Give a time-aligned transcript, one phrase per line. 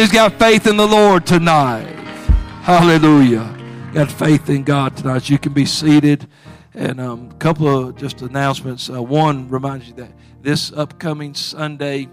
[0.00, 1.84] He's got faith in the Lord tonight?
[2.62, 3.54] Hallelujah.
[3.92, 5.28] Got faith in God tonight.
[5.28, 6.26] You can be seated.
[6.72, 8.88] And um, a couple of just announcements.
[8.88, 10.10] Uh, one reminds you that
[10.40, 12.08] this upcoming Sunday,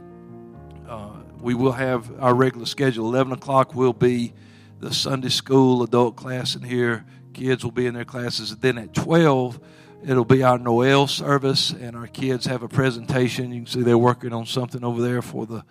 [0.86, 3.08] uh, we will have our regular schedule.
[3.08, 4.34] 11 o'clock will be
[4.82, 7.06] the Sunday school adult class in here.
[7.32, 8.52] Kids will be in their classes.
[8.52, 9.62] And then at 12,
[10.06, 13.54] it'll be our Noel service, and our kids have a presentation.
[13.54, 15.64] You can see they're working on something over there for the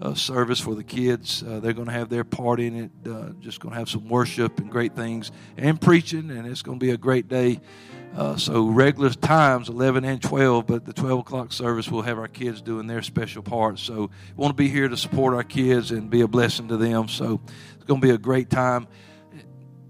[0.00, 1.42] uh, service for the kids.
[1.42, 4.08] Uh, they're going to have their party in it, uh, just going to have some
[4.08, 7.60] worship and great things and preaching, and it's going to be a great day.
[8.16, 12.28] Uh, so regular times 11 and 12 but the 12 o'clock service we'll have our
[12.28, 15.90] kids doing their special parts so we want to be here to support our kids
[15.90, 17.08] and be a blessing to them.
[17.08, 17.40] So
[17.74, 18.86] it's going to be a great time.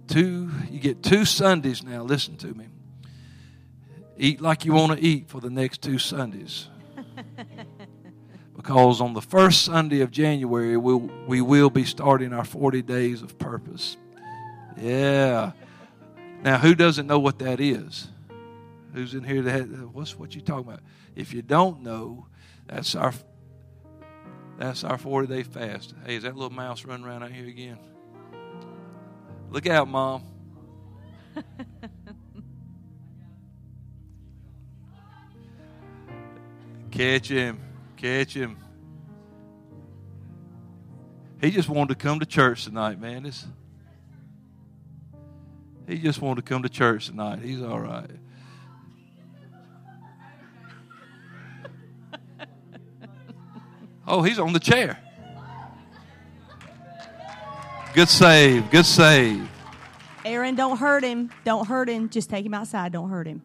[0.06, 2.02] Two you get two sundays now.
[2.02, 2.68] Listen to me.
[4.16, 6.68] Eat like you want to eat for the next two sundays
[8.64, 13.22] because on the first sunday of january we'll, we will be starting our 40 days
[13.22, 13.96] of purpose
[14.76, 15.52] yeah
[16.42, 18.08] now who doesn't know what that is
[18.94, 20.80] who's in here that what's what you talking about?
[21.14, 22.28] If you don't know,
[22.66, 23.12] that's our
[24.58, 25.92] that's our 40 day fast.
[26.06, 27.78] Hey, is that little mouse running around out here again?
[29.50, 30.22] Look out, mom.
[36.90, 37.60] catch him.
[37.96, 38.58] Catch him.
[41.40, 43.26] He just wanted to come to church tonight, man.
[43.26, 43.46] It's,
[45.86, 47.40] he just wanted to come to church tonight.
[47.40, 48.10] He's all right.
[54.06, 54.98] Oh, he's on the chair.
[57.94, 58.70] Good save.
[58.70, 59.48] Good save.
[60.24, 61.30] Aaron, don't hurt him.
[61.44, 62.08] Don't hurt him.
[62.08, 62.92] Just take him outside.
[62.92, 63.42] Don't hurt him.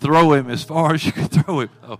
[0.00, 1.70] Throw him as far as you can throw him.
[1.82, 1.98] Oh,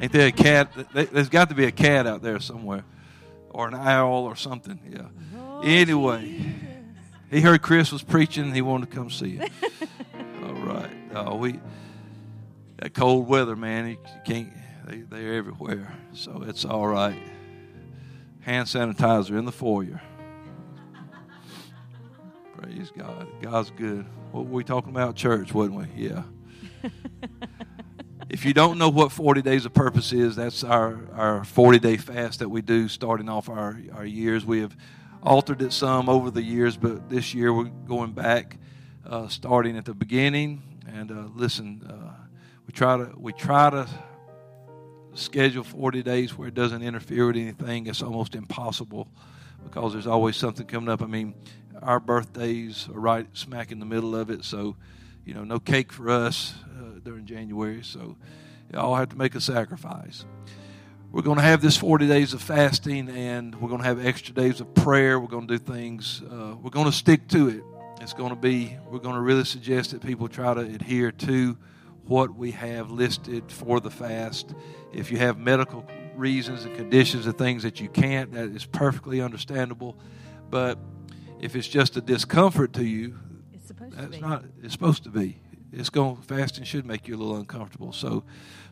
[0.00, 0.72] Ain't there a cat?
[0.94, 2.84] There's got to be a cat out there somewhere,
[3.50, 4.80] or an owl or something.
[4.88, 5.08] Yeah.
[5.62, 6.54] Anyway,
[7.30, 8.54] he heard Chris was preaching.
[8.54, 9.52] He wanted to come see it.
[10.42, 10.90] All right.
[11.14, 11.60] Uh, we
[12.78, 14.50] that cold weather, man, you can't.
[14.86, 17.20] They, they're everywhere, so it's all right.
[18.40, 20.00] Hand sanitizer in the foyer.
[22.56, 23.28] Praise God.
[23.42, 24.06] God's good.
[24.32, 25.14] What were we talking about?
[25.14, 25.86] Church, wasn't we?
[25.94, 26.22] Yeah.
[28.30, 31.96] if you don't know what 40 days of purpose is, that's our, our 40 day
[31.96, 34.46] fast that we do starting off our, our years.
[34.46, 34.76] We have
[35.20, 38.56] altered it some over the years, but this year we're going back,
[39.04, 40.62] uh, starting at the beginning.
[40.86, 42.14] And uh, listen, uh,
[42.68, 43.88] we try to we try to
[45.14, 47.88] schedule 40 days where it doesn't interfere with anything.
[47.88, 49.08] It's almost impossible
[49.64, 51.02] because there's always something coming up.
[51.02, 51.34] I mean,
[51.82, 54.76] our birthdays are right smack in the middle of it, so
[55.24, 56.54] you know, no cake for us
[57.00, 57.82] during January.
[57.82, 58.16] So
[58.72, 60.24] you all have to make a sacrifice.
[61.12, 64.32] We're going to have this 40 days of fasting, and we're going to have extra
[64.32, 65.18] days of prayer.
[65.18, 66.22] We're going to do things.
[66.22, 67.64] Uh, we're going to stick to it.
[68.00, 68.76] It's going to be.
[68.88, 71.58] We're going to really suggest that people try to adhere to
[72.04, 74.54] what we have listed for the fast.
[74.92, 75.84] If you have medical
[76.14, 79.98] reasons and conditions and things that you can't, that is perfectly understandable.
[80.48, 80.78] But
[81.40, 83.18] if it's just a discomfort to you,
[83.52, 84.20] it's supposed that's to be.
[84.20, 84.44] not.
[84.62, 85.40] It's supposed to be.
[85.72, 87.92] It's going fasting should make you a little uncomfortable.
[87.92, 88.24] So,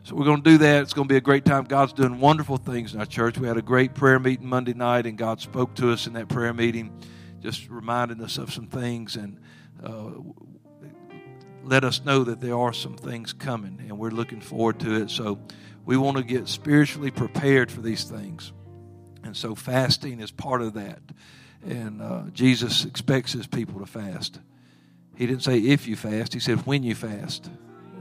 [0.03, 0.83] so we're going to do that.
[0.83, 1.63] It's going to be a great time.
[1.63, 3.37] God's doing wonderful things in our church.
[3.37, 6.27] We had a great prayer meeting Monday night, and God spoke to us in that
[6.27, 6.91] prayer meeting,
[7.41, 9.39] just reminding us of some things and.
[9.83, 10.11] Uh,
[11.63, 15.11] let us know that there are some things coming and we're looking forward to it.
[15.11, 15.39] So
[15.85, 18.51] we want to get spiritually prepared for these things.
[19.23, 20.99] And so fasting is part of that.
[21.63, 24.39] And uh, Jesus expects his people to fast.
[25.19, 27.49] He didn't say if you fast, he said when you fast.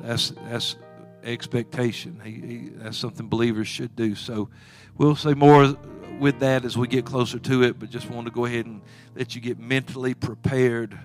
[0.03, 0.77] That's, that's
[1.25, 2.21] expectation.
[2.23, 4.15] He, he, that's something believers should do.
[4.15, 4.51] So
[4.97, 5.77] we'll say more
[6.21, 8.83] with that as we get closer to it, but just want to go ahead and
[9.17, 10.97] let you get mentally prepared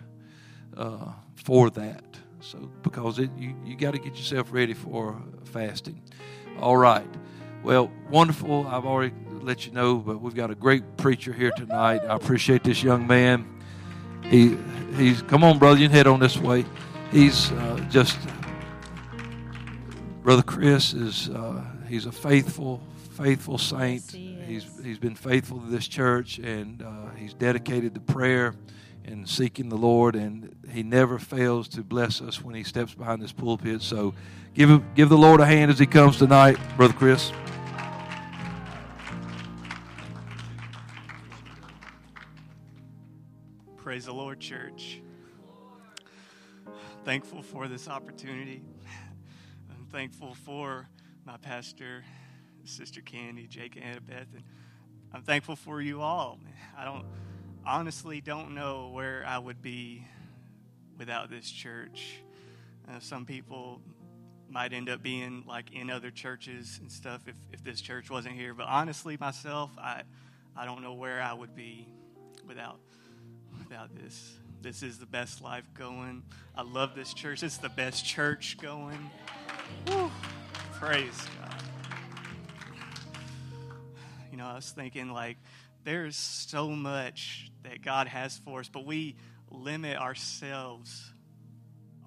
[0.78, 2.04] uh, for that.
[2.42, 6.00] So because it, you you got to get yourself ready for fasting.
[6.60, 7.08] All right.
[7.64, 8.68] Well, wonderful.
[8.68, 12.02] I've already let you know, but we've got a great preacher here tonight.
[12.04, 13.53] I appreciate this young man.
[14.30, 14.58] He
[14.96, 15.80] he's come on, brother.
[15.80, 16.66] You can head on this way.
[17.12, 18.18] He's uh, just
[20.24, 22.82] brother Chris is uh, he's a faithful
[23.12, 24.04] faithful saint.
[24.06, 28.56] Yes, he he's, he's been faithful to this church, and uh, he's dedicated to prayer
[29.06, 33.22] and seeking the Lord, and he never fails to bless us when he steps behind
[33.22, 33.82] this pulpit.
[33.82, 34.14] So,
[34.54, 37.32] give him, give the Lord a hand as he comes tonight, brother Chris.
[43.94, 45.04] Praise the Lord, church.
[47.06, 48.64] Thankful for this opportunity.
[49.70, 50.90] I'm thankful for
[51.28, 52.04] my pastor,
[52.64, 54.44] Sister Candy, Jake, and Annabeth, and
[55.14, 56.40] I'm thankful for you all.
[56.76, 57.06] I don't
[57.68, 60.08] honestly don't know where I would be
[60.98, 62.16] without this church.
[62.90, 63.80] Uh, some people
[64.50, 68.34] might end up being like in other churches and stuff if, if this church wasn't
[68.34, 68.56] here.
[68.56, 70.02] But honestly, myself, I
[70.56, 71.90] I don't know where I would be
[72.48, 72.80] without
[73.96, 74.38] this.
[74.62, 76.24] This is the best life going.
[76.56, 77.44] I love this church.
[77.44, 79.10] It's the best church going.
[79.88, 80.12] Woo.
[80.74, 81.64] Praise God.
[84.32, 85.38] You know, I was thinking like
[85.84, 89.16] there's so much that God has for us, but we
[89.50, 91.12] limit ourselves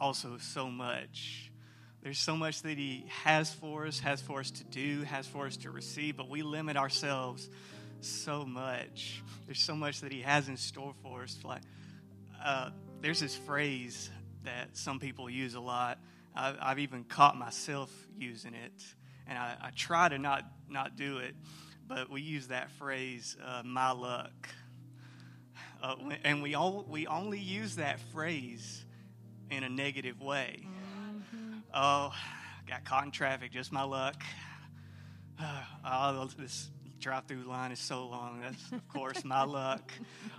[0.01, 1.51] also so much.
[2.03, 5.47] There's so much that He has for us, has for us to do, has for
[5.47, 7.51] us to receive, but we limit ourselves
[8.07, 9.23] so much.
[9.47, 11.39] There's so much that He has in store for us.
[11.45, 11.63] Like,
[12.45, 12.71] uh,
[13.01, 14.11] there's this phrase
[14.45, 15.99] that some people use a lot.
[16.35, 18.73] I've, I've even caught myself using it,
[19.27, 21.35] and I, I, try to not not do it.
[21.89, 24.49] But we use that phrase, uh, "my luck,"
[25.83, 28.85] uh, and we all we only use that phrase
[29.51, 30.67] in a negative way.
[30.67, 31.59] Mm-hmm.
[31.73, 32.13] Oh,
[32.67, 34.23] got caught in traffic, just my luck.
[35.89, 36.69] Oh, this
[37.01, 38.41] drive-through line is so long.
[38.43, 39.93] That's of course my luck.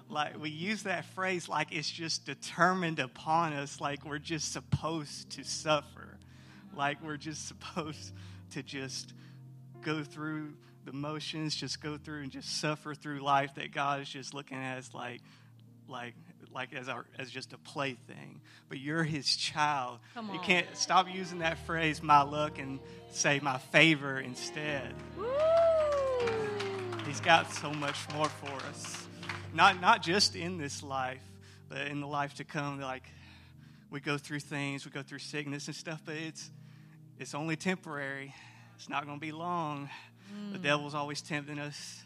[0.10, 5.30] Like we use that phrase like it's just determined upon us, like we're just supposed
[5.32, 6.18] to suffer,
[6.76, 8.14] like we're just supposed
[8.52, 9.14] to just
[9.82, 10.54] go through
[10.86, 13.56] the motions, just go through and just suffer through life.
[13.56, 15.22] That God is just looking at us like,
[15.88, 16.14] like
[16.54, 18.42] like as our as just a plaything.
[18.70, 20.00] But you're his child.
[20.16, 22.80] You can't stop using that phrase my luck and
[23.12, 24.94] say my favor instead.
[25.18, 25.26] Woo!
[27.08, 29.08] He's got so much more for us.
[29.54, 31.24] Not not just in this life,
[31.70, 32.82] but in the life to come.
[32.82, 33.08] Like
[33.90, 36.52] we go through things, we go through sickness and stuff, but it's
[37.18, 38.36] it's only temporary.
[38.76, 39.90] It's not going to be long.
[40.36, 40.52] Mm.
[40.52, 42.06] The devil's always tempting us,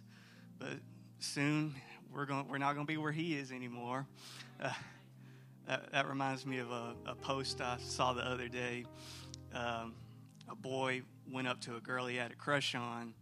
[0.60, 0.78] but
[1.18, 1.74] soon
[2.14, 4.06] we're going we're not going to be where he is anymore.
[4.62, 4.70] Uh,
[5.68, 8.86] that, that, reminds me of a, a, post I saw the other day.
[9.52, 9.96] Um,
[10.48, 13.16] a boy went up to a girl he had a crush on,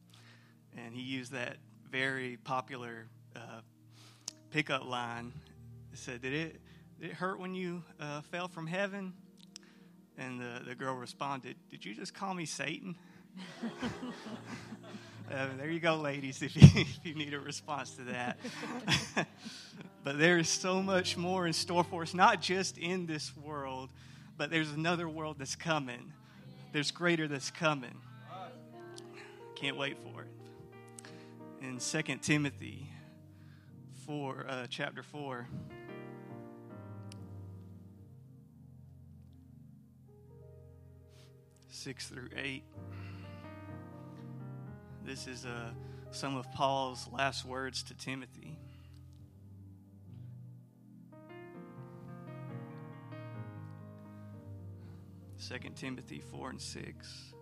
[0.76, 1.56] and he used that
[1.91, 3.62] very popular uh,
[4.51, 5.33] pickup line.
[5.91, 6.62] It said, "Did it
[7.00, 9.13] did it hurt when you uh, fell from heaven?"
[10.18, 12.95] And the the girl responded, "Did you just call me Satan?"
[15.31, 16.41] uh, there you go, ladies.
[16.44, 18.38] If you, if you need a response to that,
[20.03, 23.89] but there is so much more in store for us, not just in this world,
[24.38, 26.13] but there's another world that's coming.
[26.71, 27.95] There's greater that's coming.
[29.56, 30.38] Can't wait for it
[31.61, 32.89] in 2 Timothy
[34.06, 35.47] 4, uh, chapter 4.
[41.69, 42.63] Six through eight.
[45.06, 45.71] This is uh,
[46.11, 48.57] some of Paul's last words to Timothy.
[55.38, 57.33] Second Timothy 4 and 6.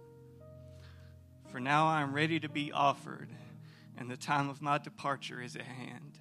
[1.51, 3.29] For now I am ready to be offered
[3.97, 6.19] and the time of my departure is at hand.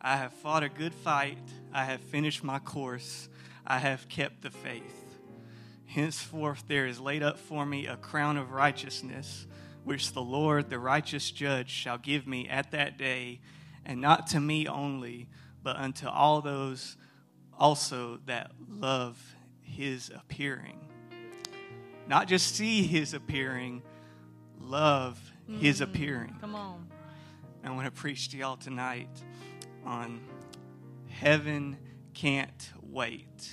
[0.00, 1.38] I have fought a good fight,
[1.72, 3.28] I have finished my course,
[3.66, 5.04] I have kept the faith.
[5.86, 9.46] Henceforth, there is laid up for me a crown of righteousness,
[9.84, 13.40] which the Lord, the righteous judge, shall give me at that day,
[13.84, 15.28] and not to me only,
[15.62, 16.96] but unto all those
[17.58, 20.80] also that love his appearing.
[22.06, 23.82] Not just see his appearing,
[24.60, 25.84] love his mm-hmm.
[25.84, 26.36] appearing.
[26.40, 26.86] Come on.
[27.62, 29.08] I want to preach to y'all tonight
[29.84, 30.20] on
[31.08, 31.78] heaven
[32.12, 33.52] can't wait.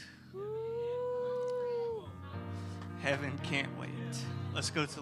[3.01, 3.89] Heaven can't wait.
[4.53, 5.01] Let's go to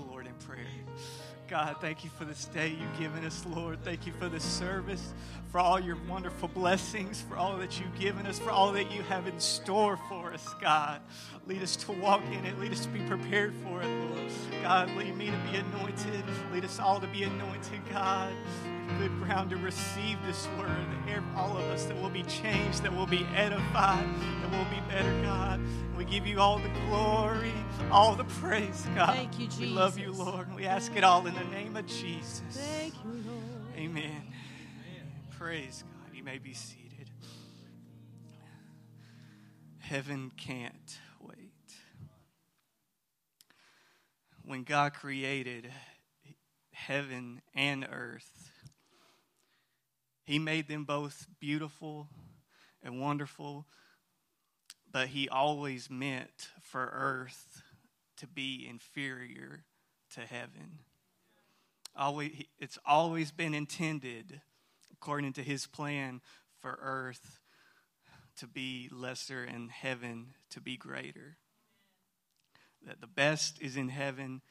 [1.49, 3.83] God, thank you for this day you've given us, Lord.
[3.83, 5.13] Thank you for this service,
[5.51, 9.01] for all your wonderful blessings, for all that you've given us, for all that you
[9.03, 11.01] have in store for us, God.
[11.47, 12.59] Lead us to walk in it.
[12.59, 14.31] Lead us to be prepared for it, Lord.
[14.61, 16.23] God, lead me to be anointed.
[16.53, 18.31] Lead us all to be anointed, God
[18.97, 20.69] good ground to receive this word.
[21.35, 24.05] All of us that will be changed, that will be edified,
[24.41, 25.59] that will be better, God.
[25.97, 27.53] We give you all the glory,
[27.91, 29.15] all the praise, God.
[29.15, 29.59] Thank you, Jesus.
[29.59, 30.53] We love you, Lord.
[30.53, 32.41] We ask it all in the name of Jesus.
[32.51, 33.75] Thank you, Lord.
[33.75, 34.03] Amen.
[34.03, 35.11] Amen.
[35.37, 36.15] Praise God.
[36.15, 37.09] You may be seated.
[39.79, 41.73] Heaven can't wait.
[44.43, 45.71] When God created
[46.71, 48.38] heaven and earth,
[50.29, 52.07] he made them both beautiful
[52.83, 53.65] and wonderful,
[54.91, 57.63] but He always meant for earth
[58.17, 59.63] to be inferior
[60.13, 60.81] to heaven.
[61.95, 64.41] always, it's always been intended,
[64.93, 66.21] according to his plan,
[66.59, 67.39] for earth
[68.37, 71.37] to be lesser and heaven to be greater.
[72.85, 74.43] That the best is in heaven,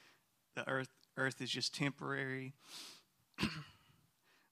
[0.57, 2.55] the earth, earth is just temporary.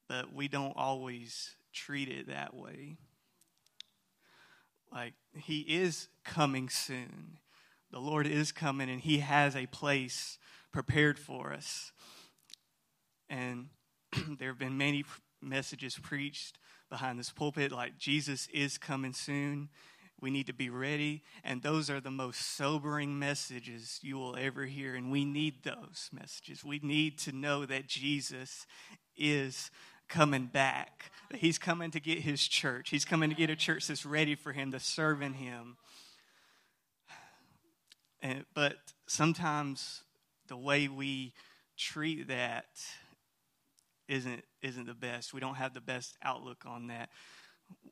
[0.09, 2.97] but we don't always treat it that way.
[4.93, 7.39] Like, He is coming soon.
[7.91, 10.39] The Lord is coming, and He has a place
[10.73, 11.93] prepared for us.
[13.29, 13.69] And
[14.39, 15.05] there have been many
[15.43, 16.59] messages preached
[16.89, 19.69] behind this pulpit like Jesus is coming soon.
[20.21, 21.23] We need to be ready.
[21.45, 24.95] And those are the most sobering messages you will ever hear.
[24.95, 26.65] And we need those messages.
[26.65, 28.67] We need to know that Jesus
[29.17, 29.71] is
[30.09, 31.11] coming back.
[31.35, 32.91] He's coming to get his church.
[32.91, 35.77] He's coming to get a church that's ready for him, to serve in him.
[38.23, 40.03] And, but sometimes
[40.49, 41.33] the way we
[41.77, 42.67] treat that
[44.09, 45.35] isn't isn't the best.
[45.35, 47.11] We don't have the best outlook on that.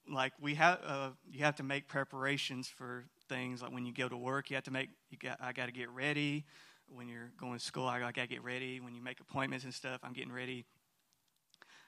[0.08, 3.62] Like we have, uh, you have to make preparations for things.
[3.62, 4.90] Like when you go to work, you have to make.
[5.10, 5.38] You got.
[5.40, 6.44] I got to get ready.
[6.88, 8.78] When you're going to school, I got to get ready.
[8.80, 10.66] When you make appointments and stuff, I'm getting ready.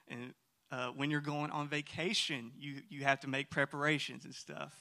[0.09, 0.33] And
[0.71, 4.73] uh, when you're going on vacation, you you have to make preparations and stuff.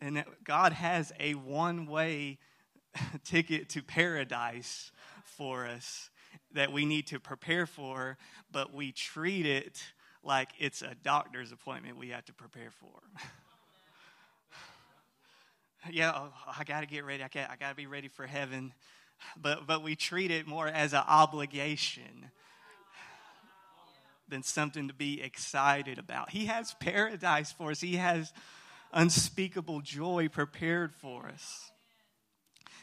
[0.00, 2.38] And God has a one way
[3.24, 4.90] ticket to paradise
[5.24, 6.10] for us
[6.54, 8.16] that we need to prepare for,
[8.50, 9.82] but we treat it
[10.24, 13.00] like it's a doctor's appointment we have to prepare for.
[15.90, 17.22] yeah, oh, I got to get ready.
[17.22, 18.72] I got I got to be ready for heaven.
[19.40, 22.30] But but we treat it more as an obligation
[24.32, 26.30] than something to be excited about.
[26.30, 27.80] He has paradise for us.
[27.80, 28.32] He has
[28.92, 31.70] unspeakable joy prepared for us.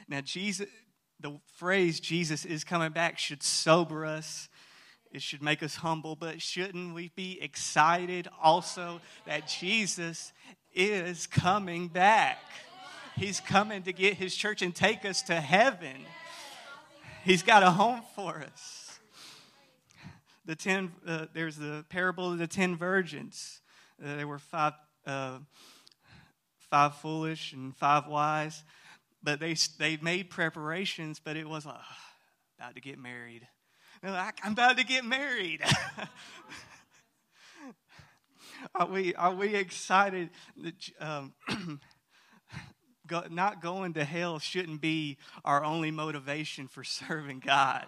[0.07, 0.67] Now Jesus
[1.19, 4.47] the phrase Jesus is coming back should sober us.
[5.11, 10.31] It should make us humble, but shouldn't we be excited also that Jesus
[10.73, 12.37] is coming back?
[13.17, 16.05] He's coming to get his church and take us to heaven.
[17.25, 18.78] He's got a home for us.
[20.49, 23.61] The ten, uh, there's the parable of the ten virgins.
[24.03, 24.73] Uh, there were five,
[25.05, 25.37] uh,
[26.71, 28.63] five foolish and five wise
[29.21, 33.47] but they they made preparations, but it was like oh, about to get married.
[34.01, 35.61] Like, I'm about to get married.
[38.75, 40.29] are we are we excited?
[40.57, 41.33] That, um,
[43.07, 47.85] go, not going to hell shouldn't be our only motivation for serving God.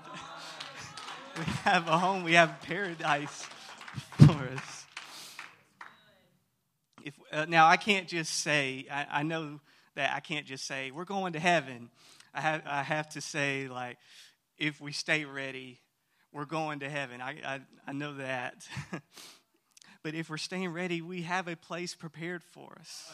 [1.38, 2.24] We have a home.
[2.24, 3.48] We have paradise
[4.18, 4.86] for us.
[7.04, 9.60] If, uh, now I can't just say I, I know
[9.96, 11.90] that I can't just say, we're going to heaven.
[12.34, 13.98] I have, I have to say, like,
[14.58, 15.80] if we stay ready,
[16.32, 17.22] we're going to heaven.
[17.22, 18.68] I, I, I know that.
[20.04, 23.12] but if we're staying ready, we have a place prepared for us.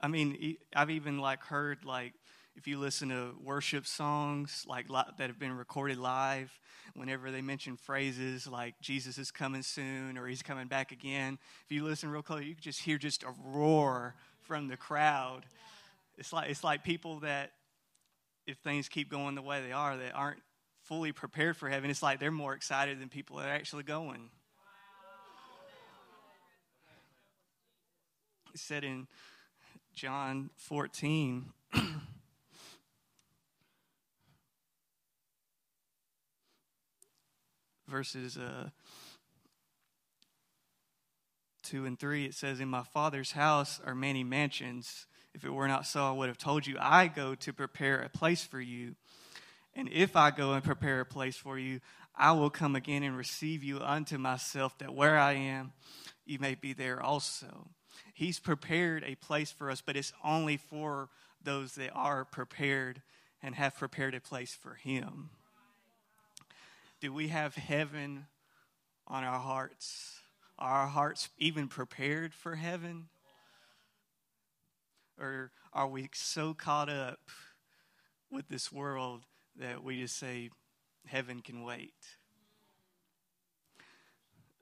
[0.00, 2.12] I mean, I've even like heard like
[2.56, 6.52] if you listen to worship songs like that have been recorded live,
[6.94, 11.72] whenever they mention phrases like Jesus is coming soon or he's coming back again, if
[11.72, 15.46] you listen real close, you can just hear just a roar from the crowd.
[16.16, 17.52] It's like it's like people that
[18.46, 20.40] if things keep going the way they are, that aren't
[20.82, 24.30] fully prepared for heaven, it's like they're more excited than people that are actually going.
[28.52, 29.08] It said in
[29.94, 31.46] John 14
[37.94, 38.68] verses uh,
[41.62, 45.06] 2 and 3, it says, In my Father's house are many mansions.
[45.32, 48.08] If it were not so, I would have told you, I go to prepare a
[48.08, 48.96] place for you.
[49.76, 51.78] And if I go and prepare a place for you,
[52.16, 55.72] I will come again and receive you unto myself, that where I am,
[56.26, 57.68] you may be there also.
[58.12, 61.10] He's prepared a place for us, but it's only for
[61.44, 63.02] those that are prepared
[63.40, 65.30] and have prepared a place for Him.
[67.04, 68.28] Do we have heaven
[69.06, 70.20] on our hearts?
[70.58, 73.10] Are our hearts even prepared for heaven?
[75.20, 77.20] Or are we so caught up
[78.30, 79.24] with this world
[79.58, 80.48] that we just say,
[81.06, 81.92] heaven can wait?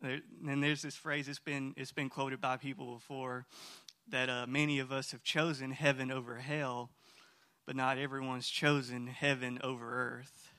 [0.03, 3.47] And there's this phrase, it's been, it's been quoted by people before,
[4.09, 6.91] that uh, many of us have chosen heaven over hell,
[7.67, 10.52] but not everyone's chosen heaven over earth.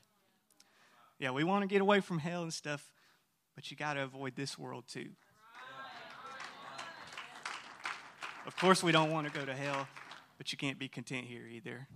[1.23, 2.91] Yeah, we want to get away from hell and stuff,
[3.55, 5.11] but you got to avoid this world too.
[8.45, 9.87] Of course, we don't want to go to hell,
[10.37, 11.87] but you can't be content here either.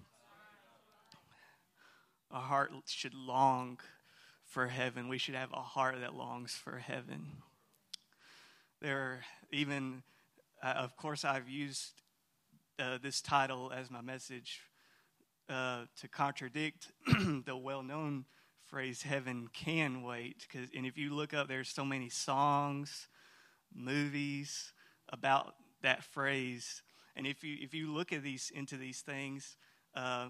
[2.31, 3.81] our heart should long
[4.45, 5.09] for heaven.
[5.09, 7.25] We should have a heart that longs for heaven.
[8.81, 9.19] There are
[9.51, 10.03] even,
[10.63, 12.01] uh, of course, I've used
[12.79, 14.61] uh, this title as my message
[15.49, 16.93] uh, to contradict
[17.45, 18.23] the well known
[18.67, 23.07] phrase heaven can wait because and if you look up there's so many songs
[23.73, 24.73] movies
[25.09, 26.81] about that phrase.
[27.15, 29.57] And if you if you look at these into these things
[29.95, 30.27] uh,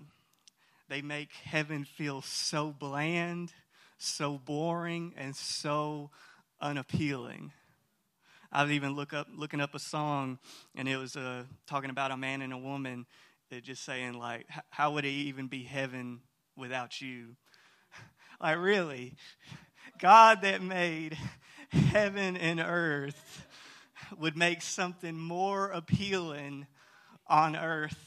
[0.89, 3.53] they make heaven feel so bland
[3.97, 6.11] so boring and so
[6.61, 7.51] unappealing.
[8.51, 10.39] I was even look up looking up a song
[10.75, 13.05] and it was uh, talking about a man and a woman
[13.49, 16.21] that just saying like how would it even be heaven
[16.55, 17.35] without you
[18.39, 19.15] like, really?
[19.99, 21.17] God that made
[21.69, 23.47] heaven and earth
[24.17, 26.67] would make something more appealing
[27.25, 27.97] on earth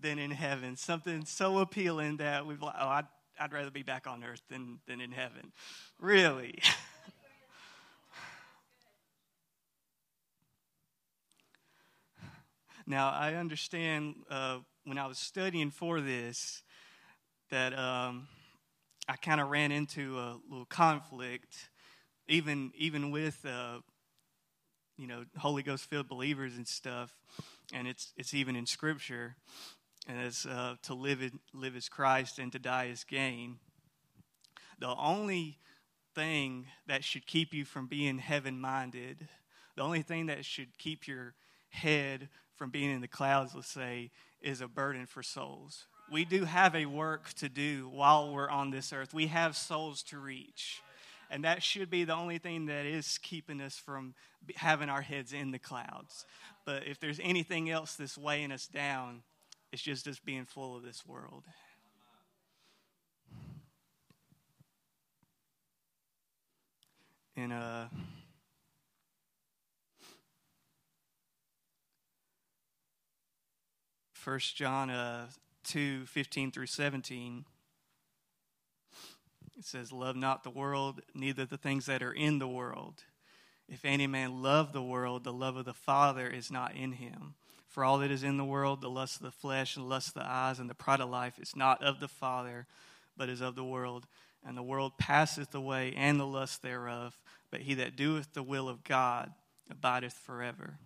[0.00, 0.76] than in heaven.
[0.76, 3.06] Something so appealing that we've like, oh, I'd,
[3.40, 5.50] I'd rather be back on earth than, than in heaven.
[5.98, 6.60] Really?
[12.86, 16.62] now, I understand uh, when I was studying for this
[17.50, 17.76] that.
[17.76, 18.28] Um,
[19.08, 21.70] I kind of ran into a little conflict,
[22.28, 23.78] even even with uh,
[24.98, 27.16] you know Holy Ghost filled believers and stuff,
[27.72, 29.36] and it's it's even in Scripture,
[30.06, 33.56] and it's uh, to live it, live as Christ and to die as gain.
[34.78, 35.56] The only
[36.14, 39.26] thing that should keep you from being heaven minded,
[39.74, 41.34] the only thing that should keep your
[41.70, 44.10] head from being in the clouds, let's say,
[44.42, 48.70] is a burden for souls we do have a work to do while we're on
[48.70, 49.12] this earth.
[49.12, 50.82] We have souls to reach.
[51.30, 54.14] And that should be the only thing that is keeping us from
[54.56, 56.24] having our heads in the clouds.
[56.64, 59.22] But if there's anything else that's weighing us down,
[59.72, 61.44] it's just us being full of this world.
[67.36, 67.86] And uh
[74.12, 75.26] First John uh
[75.68, 77.44] 2 15 through 17.
[79.58, 83.02] It says, Love not the world, neither the things that are in the world.
[83.68, 87.34] If any man love the world, the love of the Father is not in him.
[87.68, 90.08] For all that is in the world, the lust of the flesh, and the lust
[90.08, 92.66] of the eyes, and the pride of life, is not of the Father,
[93.16, 94.06] but is of the world.
[94.46, 97.18] And the world passeth away, and the lust thereof.
[97.50, 99.32] But he that doeth the will of God
[99.70, 100.78] abideth forever.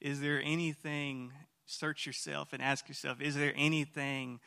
[0.00, 1.32] Is there anything
[1.70, 4.40] search yourself and ask yourself is there anything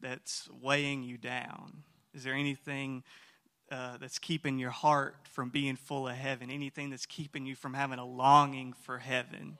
[0.00, 1.82] that's weighing you down?
[2.14, 3.04] Is there anything
[3.70, 6.50] uh, that's keeping your heart from being full of heaven?
[6.50, 9.58] Anything that's keeping you from having a longing for heaven?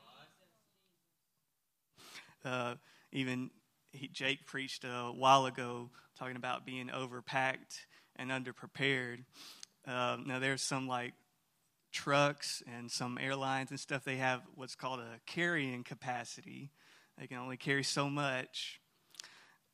[2.44, 2.74] Uh,
[3.12, 3.50] even
[3.92, 7.80] he, Jake preached a while ago talking about being overpacked
[8.16, 9.24] and underprepared.
[9.86, 11.12] Uh, now, there's some like
[11.92, 16.70] trucks and some airlines and stuff, they have what's called a carrying capacity.
[17.20, 18.80] They can only carry so much.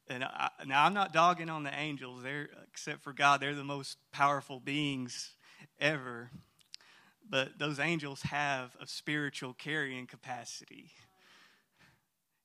[0.09, 2.25] And I, now I'm not dogging on the angels.
[2.25, 5.31] They're except for God, they're the most powerful beings
[5.79, 6.31] ever.
[7.29, 10.91] But those angels have a spiritual carrying capacity.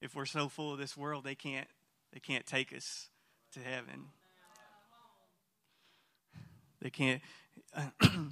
[0.01, 1.67] If we're so full of this world, they can't
[2.13, 3.09] they can't take us
[3.53, 4.05] to heaven.
[6.79, 7.21] They can't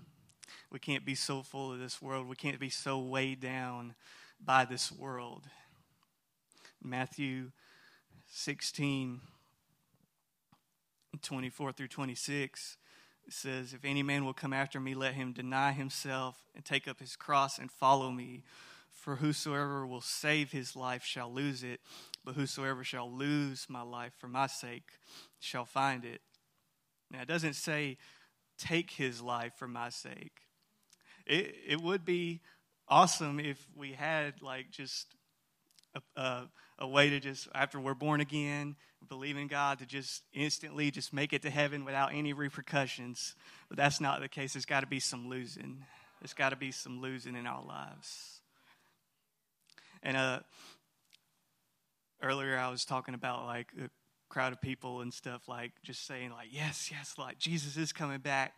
[0.72, 2.28] we can't be so full of this world.
[2.28, 3.96] We can't be so weighed down
[4.40, 5.48] by this world.
[6.84, 7.52] Matthew
[8.32, 9.22] 16,
[11.22, 12.78] 24 through 26,
[13.28, 16.88] it says, If any man will come after me, let him deny himself and take
[16.88, 18.44] up his cross and follow me.
[18.92, 21.80] For whosoever will save his life shall lose it,
[22.26, 24.90] but whosoever shall lose my life for my sake
[25.40, 26.22] shall find it.
[27.12, 27.98] Now, it doesn't say
[28.58, 30.42] take his life for my sake.
[31.26, 32.42] It, it would be
[32.88, 35.16] awesome if we had like just
[35.96, 38.76] a, a, a way to just, after we're born again,
[39.08, 43.36] believe in God, to just instantly just make it to heaven without any repercussions.
[43.68, 44.54] But that's not the case.
[44.54, 45.84] There's got to be some losing.
[46.22, 48.42] There's got to be some losing in our lives.
[50.02, 50.40] And uh,
[52.22, 53.90] earlier I was talking about like a
[54.30, 58.20] crowd of people and stuff, like just saying like, yes, yes, like Jesus is coming
[58.20, 58.54] back.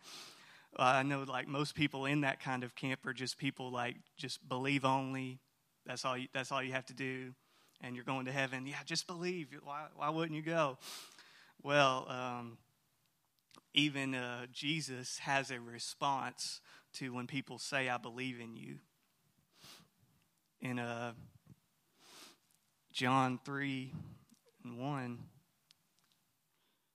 [0.78, 3.96] Uh, I know like most people in that kind of camp are just people like
[4.16, 5.40] just believe only.
[5.84, 6.16] That's all.
[6.16, 7.34] You, that's all you have to do
[7.82, 8.66] and you're going to heaven.
[8.66, 9.48] Yeah, just believe.
[9.64, 10.78] Why, why wouldn't you go?
[11.62, 12.58] Well, um,
[13.74, 16.60] even uh, Jesus has a response
[16.94, 18.76] to when people say, I believe in you.
[20.60, 21.12] In uh,
[22.92, 23.92] John 3
[24.64, 25.18] and 1,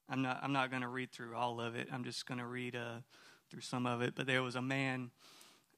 [0.10, 1.90] I'm not, I'm not going to read through all of it.
[1.92, 3.02] I'm just going to read uh,
[3.50, 4.14] through some of it.
[4.16, 5.12] But there was a man,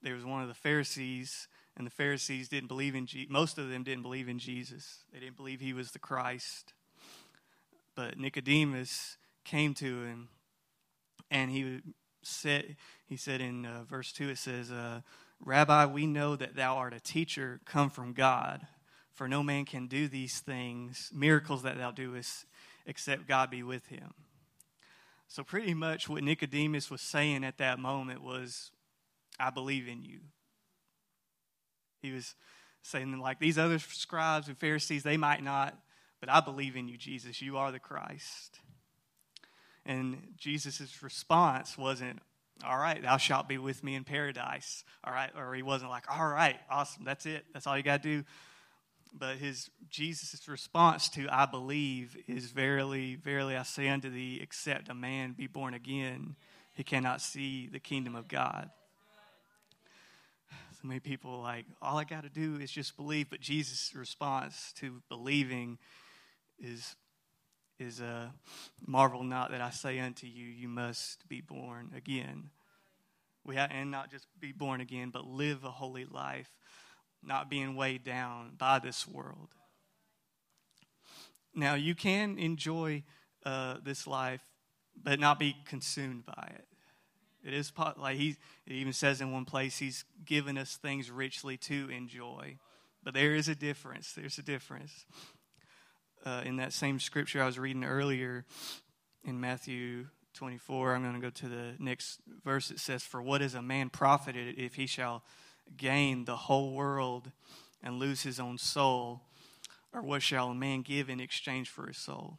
[0.02, 3.30] there was one of the Pharisees, and the Pharisees didn't believe in Jesus.
[3.30, 6.72] Most of them didn't believe in Jesus, they didn't believe he was the Christ.
[7.94, 10.28] But Nicodemus came to him,
[11.30, 11.80] and he
[12.22, 15.00] said, he said in uh, verse 2, it says, uh,
[15.44, 18.66] Rabbi, we know that thou art a teacher come from God,
[19.14, 22.44] for no man can do these things, miracles that thou doest,
[22.86, 24.12] except God be with him.
[25.28, 28.70] So, pretty much what Nicodemus was saying at that moment was,
[29.38, 30.20] I believe in you.
[32.02, 32.34] He was
[32.82, 35.76] saying, like, these other scribes and Pharisees, they might not,
[36.20, 37.42] but I believe in you, Jesus.
[37.42, 38.58] You are the Christ.
[39.84, 42.20] And Jesus' response wasn't,
[42.64, 44.84] all right, thou shalt be with me in paradise.
[45.02, 48.02] All right, or he wasn't like, all right, awesome, that's it, that's all you got
[48.02, 48.24] to do.
[49.12, 54.88] But his Jesus' response to I believe is verily, verily I say unto thee, except
[54.88, 56.36] a man be born again,
[56.72, 58.70] he cannot see the kingdom of God.
[60.80, 63.28] So many people like, all I got to do is just believe.
[63.28, 65.78] But Jesus' response to believing
[66.58, 66.96] is
[67.78, 68.32] is a
[68.86, 72.50] marvel not that I say unto you, you must be born again.
[73.46, 76.50] We have, and not just be born again, but live a holy life
[77.22, 79.48] not being weighed down by this world.
[81.54, 83.02] Now, you can enjoy
[83.46, 84.42] uh, this life,
[85.02, 86.66] but not be consumed by it.
[87.44, 91.88] It is like he even says in one place he's given us things richly to
[91.90, 92.58] enjoy,
[93.02, 94.12] but there is a difference.
[94.12, 95.06] There's a difference.
[96.24, 98.44] Uh, in that same scripture I was reading earlier
[99.24, 102.70] in Matthew 24, I'm going to go to the next verse.
[102.70, 105.22] It says, "For what is a man profited if he shall?"
[105.76, 107.30] gain the whole world
[107.82, 109.22] and lose his own soul?
[109.92, 112.38] Or what shall a man give in exchange for his soul?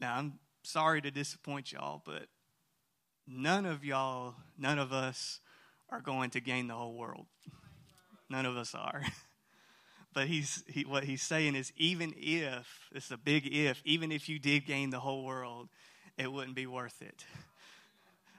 [0.00, 2.26] Now, I'm sorry to disappoint y'all, but
[3.26, 5.40] none of y'all, none of us
[5.90, 7.26] are going to gain the whole world.
[8.28, 9.02] None of us are.
[10.14, 14.28] but he's he, what he's saying is even if it's a big if even if
[14.28, 15.68] you did gain the whole world
[16.16, 17.24] it wouldn't be worth it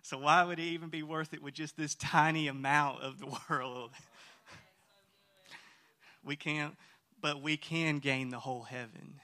[0.07, 3.27] so, why would it even be worth it with just this tiny amount of the
[3.49, 3.91] world?
[6.23, 6.75] we can't,
[7.21, 9.19] but we can gain the whole heaven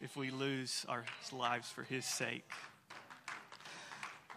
[0.00, 2.48] if we lose our lives for His sake.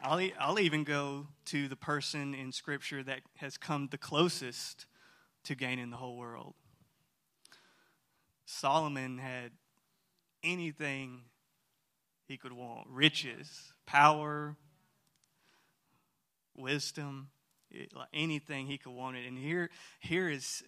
[0.03, 4.85] I'll, I'll even go to the person in Scripture that has come the closest
[5.45, 6.53] to gaining the whole world.
[8.45, 9.51] Solomon had
[10.43, 11.21] anything
[12.27, 14.55] he could want riches, power,
[16.55, 17.29] wisdom,
[18.13, 19.27] anything he could want it.
[19.27, 20.63] And here, here is,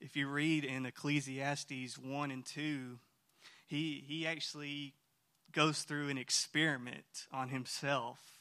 [0.00, 2.98] if you read in Ecclesiastes 1 and 2,
[3.66, 4.94] he, he actually
[5.52, 8.39] goes through an experiment on himself.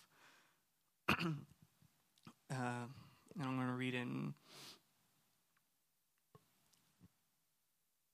[1.20, 1.34] uh,
[2.52, 4.34] and I'm going to read in.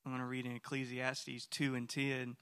[0.04, 2.36] I'm going to read in Ecclesiastes 2 and 10.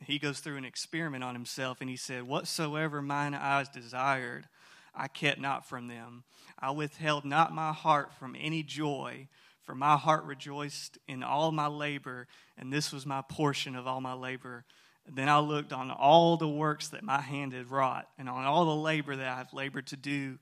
[0.00, 4.46] He goes through an experiment on himself and he said, Whatsoever mine eyes desired,
[4.94, 6.24] I kept not from them.
[6.58, 9.28] I withheld not my heart from any joy,
[9.62, 14.00] for my heart rejoiced in all my labor, and this was my portion of all
[14.00, 14.64] my labor.
[15.08, 18.64] Then I looked on all the works that my hand had wrought, and on all
[18.64, 20.38] the labor that I have labored to do,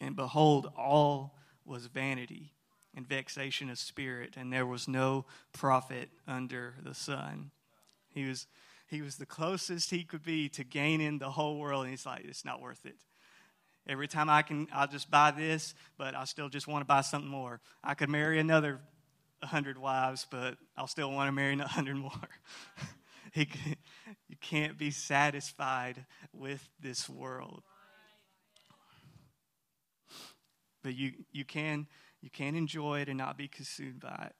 [0.00, 2.52] and behold, all was vanity
[2.94, 7.50] and vexation of spirit, and there was no profit under the sun.
[8.08, 8.46] He was
[8.88, 12.24] he was the closest he could be to gaining the whole world, and he's like,
[12.24, 12.96] it's not worth it.
[13.88, 17.02] Every time I can, I'll just buy this, but I still just want to buy
[17.02, 17.60] something more.
[17.84, 18.80] I could marry another
[19.42, 22.12] hundred wives, but I'll still want to marry a hundred more.
[23.34, 23.46] you
[24.40, 27.62] can't be satisfied with this world.
[30.82, 31.86] But you, you can
[32.22, 34.36] you can enjoy it and not be consumed by it.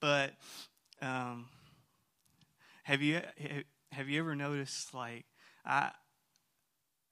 [0.00, 0.32] But
[1.02, 1.46] um,
[2.84, 3.20] have you
[3.92, 5.24] have you ever noticed like
[5.64, 5.90] I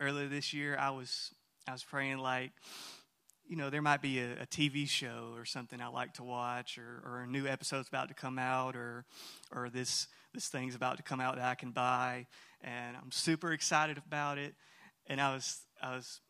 [0.01, 1.35] earlier this year, I was
[1.67, 2.53] I was praying like,
[3.49, 6.79] you know, there might be a, a TV show or something I like to watch,
[6.79, 9.05] or, or a new episode's about to come out, or
[9.51, 12.27] or this this thing's about to come out that I can buy,
[12.61, 14.55] and I'm super excited about it.
[15.07, 16.21] And I was I was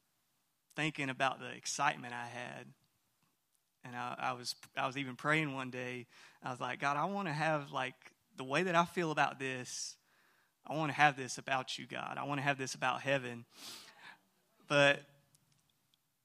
[0.77, 2.67] thinking about the excitement I had,
[3.85, 6.07] and I, I was I was even praying one day.
[6.43, 7.95] I was like, God, I want to have like
[8.37, 9.97] the way that I feel about this
[10.69, 12.17] I want to have this about you, God.
[12.19, 13.47] I want to have this about heaven.
[14.69, 15.01] But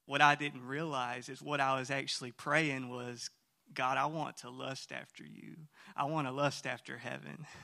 [0.05, 3.29] what I didn't realize is what I was actually praying was,
[3.73, 5.55] God, I want to lust after you.
[5.95, 7.45] I want to lust after heaven.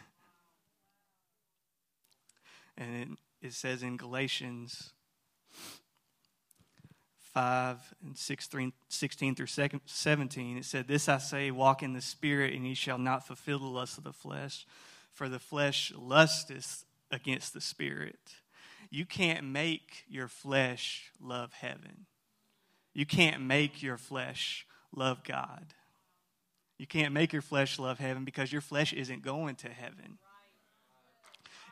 [2.81, 2.95] And
[3.41, 4.93] it, it says in Galatians
[7.33, 9.47] 5 and 16, 16 through
[9.85, 13.59] 17, it said, This I say, walk in the Spirit, and ye shall not fulfill
[13.59, 14.65] the lust of the flesh.
[15.13, 18.19] For the flesh lusteth against the Spirit.
[18.89, 22.07] You can't make your flesh love heaven.
[22.99, 25.65] You can't make your flesh love God.
[26.77, 30.17] You can't make your flesh love heaven because your flesh isn't going to heaven.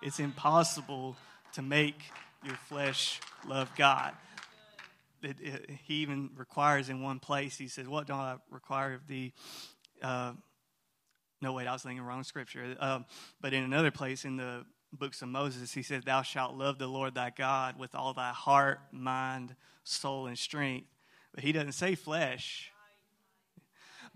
[0.02, 1.18] It's impossible
[1.52, 2.00] to make
[2.46, 4.14] your flesh love God.
[5.22, 9.06] It, it, he even requires in one place, he says, What don't I require of
[9.06, 9.34] thee?
[10.02, 10.32] Uh,
[11.42, 12.78] no, wait, I was thinking wrong scripture.
[12.80, 13.04] Um,
[13.42, 14.64] but in another place in the
[14.94, 18.32] books of Moses, he says, Thou shalt love the Lord thy God with all thy
[18.32, 20.88] heart, mind, soul, and strength.
[21.38, 22.72] But he doesn't say flesh.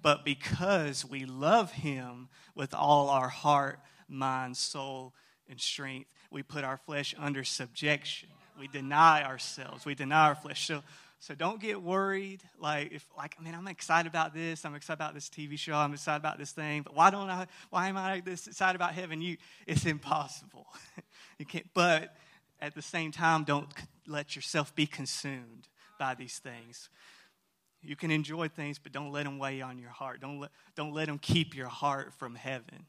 [0.02, 3.80] But because we love him with all our heart,
[4.10, 5.14] mind, soul,
[5.48, 8.30] and strength, we put our flesh under subjection.
[8.60, 9.86] We deny ourselves.
[9.86, 10.66] We deny our flesh.
[10.66, 10.82] So,
[11.20, 12.42] so don't get worried.
[12.58, 14.66] Like if like I mean I'm excited about this.
[14.66, 15.76] I'm excited about this TV show.
[15.76, 16.82] I'm excited about this thing.
[16.82, 17.46] But why don't I?
[17.70, 19.22] Why am I this excited about heaven?
[19.22, 20.66] You, it's impossible.
[21.38, 21.68] you can't.
[21.76, 22.16] But
[22.60, 23.70] at the same time, don't
[24.08, 25.68] let yourself be consumed
[26.02, 26.90] by these things.
[27.84, 30.20] You can enjoy things, but don't let them weigh on your heart.
[30.20, 32.88] Don't let, don't let them keep your heart from heaven.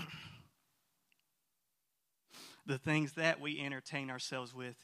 [2.66, 4.82] the things that we entertain ourselves with,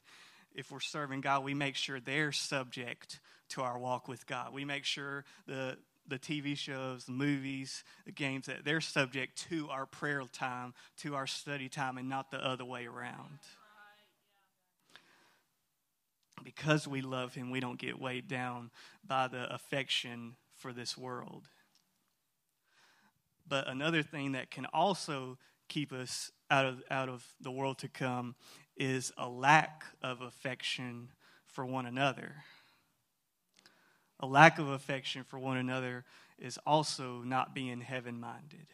[0.54, 4.52] if we're serving God, we make sure they're subject to our walk with God.
[4.52, 9.68] We make sure the the TV shows, the movies, the games that they're subject to
[9.68, 13.38] our prayer time, to our study time, and not the other way around.
[16.44, 18.70] Because we love Him, we don't get weighed down
[19.06, 21.48] by the affection for this world.
[23.48, 27.88] But another thing that can also keep us out of, out of the world to
[27.88, 28.34] come
[28.76, 31.08] is a lack of affection
[31.46, 32.36] for one another.
[34.20, 36.04] A lack of affection for one another
[36.38, 38.66] is also not being heaven minded.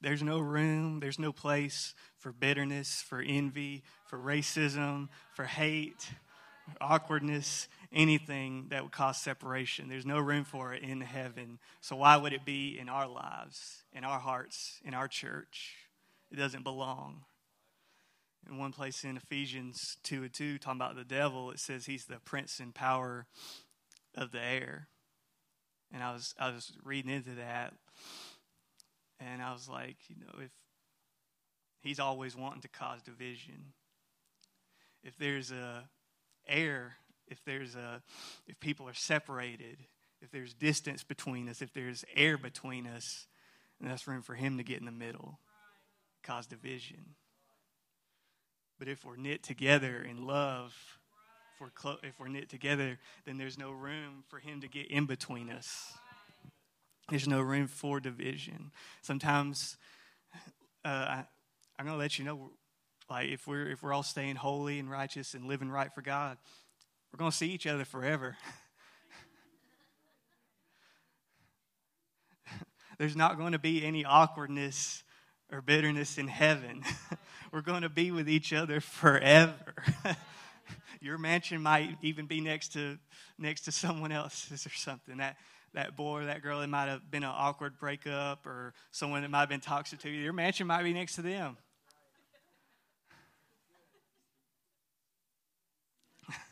[0.00, 6.08] There's no room, there's no place for bitterness, for envy, for racism, for hate,
[6.80, 9.90] awkwardness, anything that would cause separation.
[9.90, 11.58] There's no room for it in heaven.
[11.82, 15.74] So, why would it be in our lives, in our hearts, in our church?
[16.32, 17.24] It doesn't belong.
[18.48, 22.06] In one place in Ephesians 2 and 2, talking about the devil, it says he's
[22.06, 23.26] the prince and power
[24.16, 24.88] of the air.
[25.92, 27.74] And I was I was reading into that
[29.20, 30.50] and I was like, you know, if
[31.84, 33.72] he's always wanting to cause division.
[35.02, 35.88] If there's a
[36.46, 36.96] air
[37.28, 38.02] if there's a
[38.46, 39.78] if people are separated,
[40.20, 43.26] if there's distance between us, if there's air between us,
[43.80, 45.38] and that's room for him to get in the middle,
[46.22, 47.14] cause division.
[48.78, 50.74] But if we're knit together in love,
[51.54, 54.88] if we're, clo- if we're knit together, then there's no room for him to get
[54.88, 55.92] in between us.
[57.08, 58.72] There's no room for division.
[59.02, 59.76] Sometimes
[60.84, 61.24] uh, I,
[61.78, 62.50] I'm going to let you know,
[63.10, 66.38] like if we're if we're all staying holy and righteous and living right for God,
[67.12, 68.36] we're going to see each other forever.
[72.98, 75.02] There's not going to be any awkwardness
[75.50, 76.82] or bitterness in heaven.
[77.52, 79.74] We're going to be with each other forever.
[81.00, 82.98] Your mansion might even be next to
[83.38, 85.18] next to someone else's or something.
[85.18, 85.36] That
[85.74, 89.30] that boy or that girl, it might have been an awkward breakup or someone that
[89.30, 90.20] might have been toxic to you.
[90.20, 91.56] Your mansion might be next to them.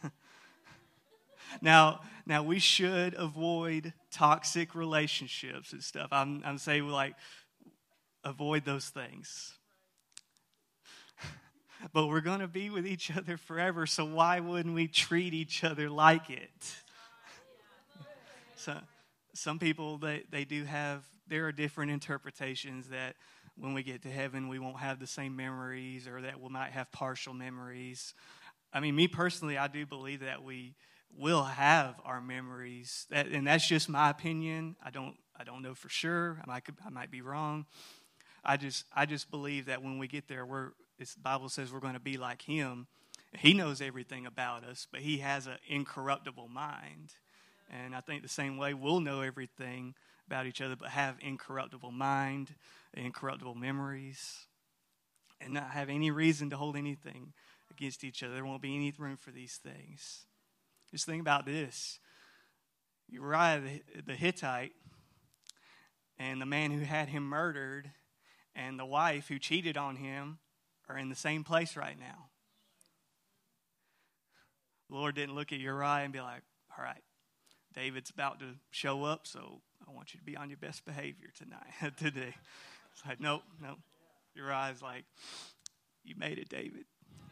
[1.63, 6.09] now, now we should avoid toxic relationships and stuff.
[6.11, 7.15] I'm, I'm saying like
[8.25, 9.55] avoid those things.
[11.93, 15.63] but we're going to be with each other forever, so why wouldn't we treat each
[15.65, 16.77] other like it?
[18.57, 18.79] so,
[19.35, 23.17] some people they, they do have there are different interpretations that
[23.57, 26.73] when we get to heaven we won't have the same memories or that we might
[26.73, 28.15] have partial memories
[28.73, 30.75] i mean me personally i do believe that we
[31.17, 33.07] will have our memories.
[33.11, 34.77] That, and that's just my opinion.
[34.85, 36.41] I don't I don't know for sure.
[36.43, 37.67] I might I might be wrong.
[38.45, 41.81] I just I just believe that when we get there, we're the Bible says we're
[41.81, 42.87] going to be like Him.
[43.39, 47.15] He knows everything about us, but He has an incorruptible mind.
[47.73, 49.95] And I think the same way we'll know everything
[50.27, 52.55] about each other, but have incorruptible mind,
[52.95, 54.47] incorruptible memories,
[55.41, 57.33] and not have any reason to hold anything
[57.71, 58.35] against each other.
[58.35, 60.27] There won't be any room for these things.
[60.91, 61.99] Just think about this
[63.09, 63.63] Uriah
[64.07, 64.73] the Hittite
[66.19, 67.91] and the man who had him murdered
[68.55, 70.39] and the wife who cheated on him
[70.89, 72.29] are in the same place right now.
[74.91, 76.43] The Lord didn't look at Uriah and be like,
[76.77, 77.03] all right,
[77.75, 81.29] David's about to show up, so I want you to be on your best behavior
[81.37, 82.35] tonight, today.
[82.93, 83.79] It's like, nope, nope.
[84.35, 85.05] Your eyes like,
[86.05, 86.85] you made it, David.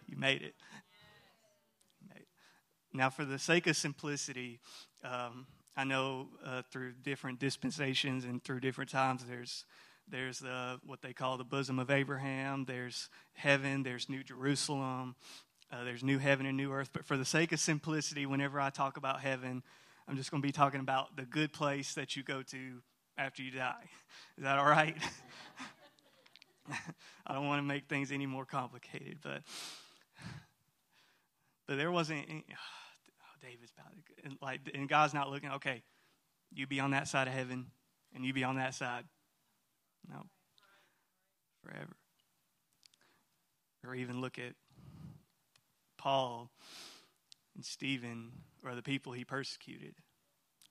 [0.06, 0.54] You made it.
[2.92, 4.58] Now, for the sake of simplicity,
[5.04, 9.64] um, I know uh, through different dispensations and through different times, there's
[10.08, 12.64] there's uh, what they call the bosom of Abraham.
[12.64, 13.84] There's heaven.
[13.84, 15.14] There's New Jerusalem.
[15.70, 16.90] Uh, there's new heaven and new earth.
[16.92, 19.62] But for the sake of simplicity, whenever I talk about heaven,
[20.08, 22.82] I'm just going to be talking about the good place that you go to
[23.16, 23.84] after you die.
[24.36, 24.96] Is that all right?
[27.26, 29.42] I don't want to make things any more complicated, but
[31.66, 32.26] but there wasn't.
[32.28, 35.50] Any, oh, David's about to, and like, and God's not looking.
[35.52, 35.82] Okay,
[36.52, 37.66] you be on that side of heaven,
[38.14, 39.04] and you be on that side.
[40.08, 40.24] No,
[41.64, 41.96] forever.
[43.86, 44.54] Or even look at
[45.96, 46.50] Paul
[47.54, 48.32] and Stephen
[48.64, 49.94] or the people he persecuted.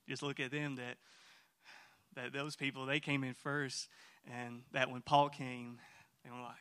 [0.08, 0.98] Just look at them that
[2.16, 3.88] that those people they came in first
[4.28, 5.78] and that when Paul came,
[6.24, 6.56] they were like,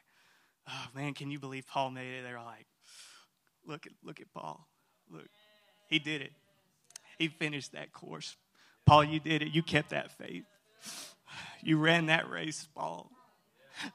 [0.69, 2.23] Oh man, can you believe Paul made it?
[2.23, 2.67] They're like,
[3.67, 4.67] Look at look at Paul.
[5.11, 5.27] Look.
[5.89, 6.33] He did it.
[7.19, 8.37] He finished that course.
[8.87, 9.49] Paul, you did it.
[9.53, 10.45] You kept that faith.
[11.63, 13.11] You ran that race, Paul.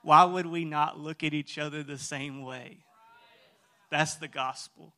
[0.01, 2.79] Why would we not look at each other the same way?
[3.89, 4.93] That's the gospel.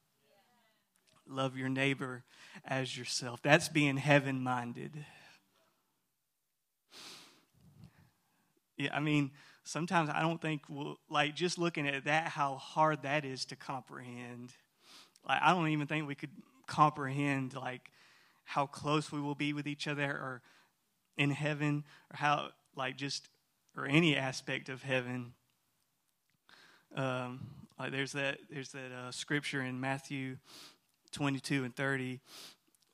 [1.27, 2.23] Love your neighbor
[2.65, 3.41] as yourself.
[3.41, 5.05] That's being heaven minded.
[8.77, 9.31] Yeah, I mean,
[9.63, 13.55] sometimes I don't think we'll, like just looking at that, how hard that is to
[13.55, 14.51] comprehend.
[15.27, 16.29] Like, I don't even think we could
[16.67, 17.89] comprehend like
[18.43, 20.41] how close we will be with each other or
[21.17, 23.29] in heaven or how like just
[23.77, 25.33] or any aspect of heaven
[26.95, 30.37] um, like there's that there's that uh, scripture in Matthew
[31.15, 32.19] 22 and 30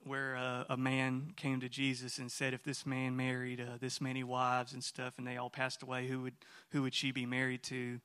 [0.04, 4.02] where uh, a man came to Jesus and said, "If this man married uh, this
[4.02, 6.34] many wives and stuff, and they all passed away, who would
[6.72, 8.00] who would she be married to?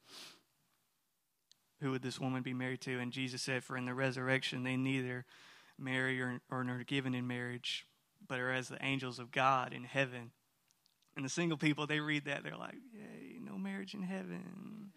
[1.80, 4.76] Who would this woman be married to?" And Jesus said, "For in the resurrection, they
[4.76, 5.24] neither
[5.78, 7.86] marry or, or are given in marriage,
[8.26, 10.32] but are as the angels of God in heaven."
[11.16, 14.92] And the single people, they read that, they're like, "Yay, no marriage in heaven."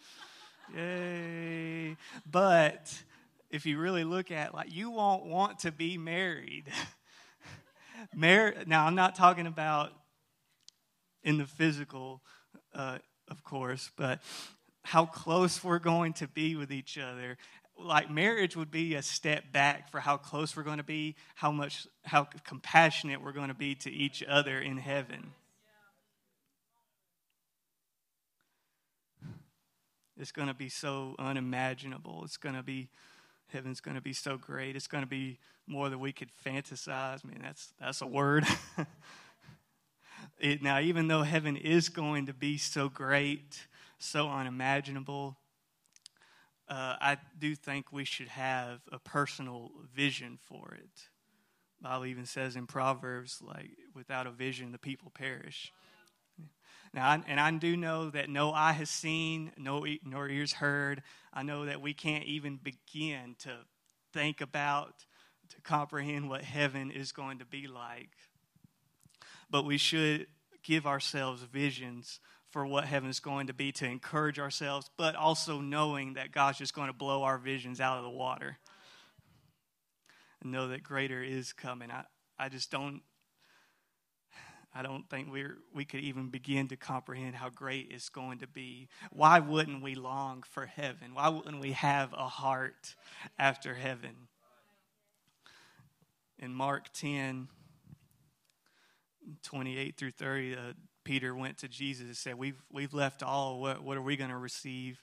[0.75, 1.95] Yay.
[2.29, 3.03] But
[3.49, 6.65] if you really look at like you won't want to be married.
[8.15, 9.91] Mar- now I'm not talking about
[11.23, 12.21] in the physical,
[12.73, 14.21] uh, of course, but
[14.83, 17.38] how close we're going to be with each other.
[17.77, 21.51] Like marriage would be a step back for how close we're going to be, how
[21.51, 25.31] much, how compassionate we're going to be to each other in heaven.
[30.17, 32.23] It's going to be so unimaginable.
[32.25, 32.89] It's going to be
[33.51, 34.75] heaven's going to be so great.
[34.75, 37.23] It's going to be more than we could fantasize.
[37.23, 38.45] I mean, that's that's a word.
[40.39, 45.38] it, now, even though heaven is going to be so great, so unimaginable,
[46.67, 51.09] uh, I do think we should have a personal vision for it.
[51.81, 55.71] Bible even says in Proverbs, like, without a vision, the people perish.
[56.93, 61.04] Now, and I do know that no eye has seen, no nor ears heard.
[61.32, 63.52] I know that we can't even begin to
[64.12, 65.06] think about,
[65.49, 68.10] to comprehend what heaven is going to be like.
[69.49, 70.28] But we should
[70.63, 75.62] give ourselves visions for what heaven is going to be to encourage ourselves, but also
[75.62, 78.58] knowing that God's just going to blow our visions out of the water.
[80.41, 81.91] And know that greater is coming.
[81.91, 82.06] I,
[82.39, 83.02] I just don't
[84.73, 88.47] I don't think we we could even begin to comprehend how great it's going to
[88.47, 88.88] be.
[89.12, 91.13] Why wouldn't we long for heaven?
[91.13, 92.95] Why wouldn't we have a heart
[93.38, 94.27] after heaven?
[96.38, 97.49] In Mark 10,
[99.43, 100.60] 28 through 30, uh,
[101.04, 103.60] Peter went to Jesus and said, We've, we've left all.
[103.60, 105.02] What, what are we going to receive?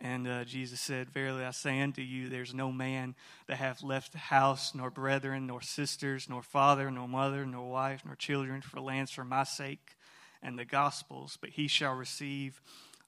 [0.00, 3.16] And uh, Jesus said, Verily I say unto you, there's no man
[3.48, 8.14] that hath left house, nor brethren, nor sisters, nor father, nor mother, nor wife, nor
[8.14, 9.96] children for lands for my sake
[10.42, 12.60] and the gospel's, but he shall receive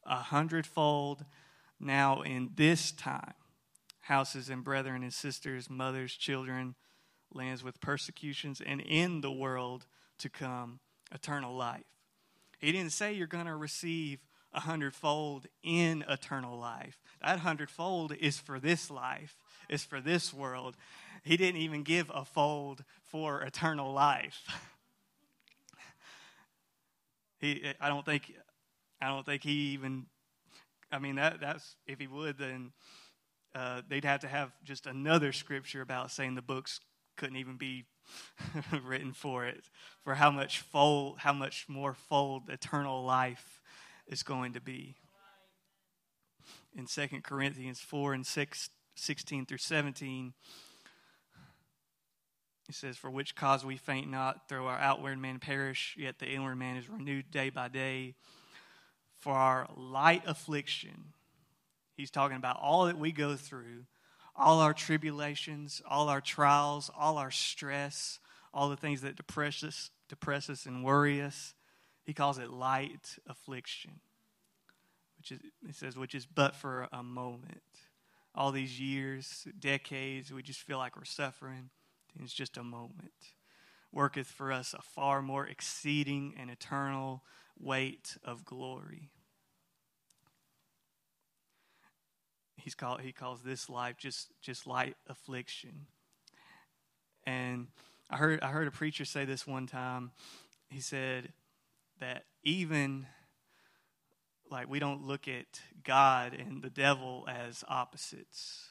[0.04, 1.24] a hundredfold
[1.78, 3.34] now in this time
[4.04, 6.74] houses and brethren and sisters, mothers, children,
[7.32, 9.86] lands with persecutions, and in the world
[10.18, 10.80] to come
[11.12, 11.84] eternal life.
[12.58, 14.18] He didn't say you're going to receive
[14.52, 16.98] a hundredfold in eternal life.
[17.22, 19.36] That hundredfold is for this life,
[19.68, 20.76] is for this world.
[21.22, 24.42] He didn't even give a fold for eternal life.
[27.42, 28.34] He, I don't think,
[29.00, 30.04] I don't think he even
[30.92, 32.72] I mean, that that's if he would, then
[33.54, 36.80] uh, they'd have to have just another scripture about saying the books
[37.16, 37.84] couldn't even be
[38.84, 39.64] written for it,
[40.02, 43.59] for how much fold, how much more fold eternal life
[44.10, 44.96] is going to be.
[46.76, 50.34] In 2 Corinthians 4 and 6, 16 through 17,
[52.68, 56.26] it says, For which cause we faint not, though our outward man perish, yet the
[56.26, 58.14] inward man is renewed day by day.
[59.18, 61.12] For our light affliction,
[61.96, 63.84] he's talking about all that we go through,
[64.34, 68.18] all our tribulations, all our trials, all our stress,
[68.54, 71.54] all the things that depress us, depress us and worry us.
[72.10, 74.00] He calls it light affliction,
[75.16, 77.62] which is, he says, which is but for a moment.
[78.34, 81.70] All these years, decades, we just feel like we're suffering.
[82.20, 83.12] It's just a moment.
[83.92, 87.22] Worketh for us a far more exceeding and eternal
[87.60, 89.10] weight of glory.
[92.56, 95.86] He's called, he calls this life just, just light affliction.
[97.24, 97.68] And
[98.10, 100.10] I heard, I heard a preacher say this one time.
[100.70, 101.32] He said
[102.00, 103.06] that even
[104.50, 108.70] like we don't look at God and the devil as opposites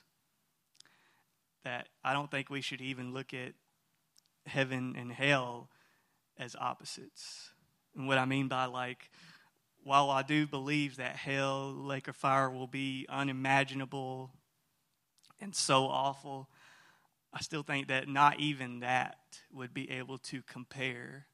[1.63, 3.53] that I don't think we should even look at
[4.45, 5.69] heaven and hell
[6.37, 7.51] as opposites.
[7.95, 9.09] And what I mean by like,
[9.83, 14.31] while I do believe that hell, lake of fire will be unimaginable
[15.39, 16.49] and so awful,
[17.33, 19.17] I still think that not even that
[19.51, 21.27] would be able to compare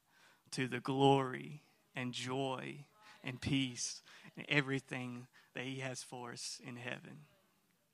[0.52, 1.62] to the glory
[1.96, 2.84] and joy
[3.24, 4.02] and peace
[4.36, 7.24] and everything that He has for us in heaven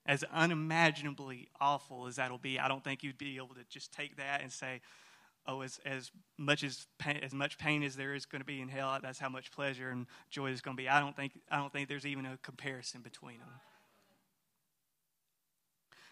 [0.04, 4.16] as unimaginably awful as that'll be, I don't think you'd be able to just take
[4.16, 4.80] that and say,
[5.46, 8.60] oh, as, as much as pain, as much pain as there is going to be
[8.60, 10.88] in hell, that's how much pleasure and joy is going to be.
[10.88, 13.48] I don't think I don't think there's even a comparison between them.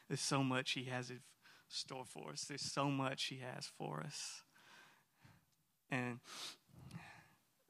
[0.08, 1.20] There's so much He has in
[1.68, 2.44] store for us.
[2.44, 4.42] There's so much He has for us,
[5.90, 6.20] and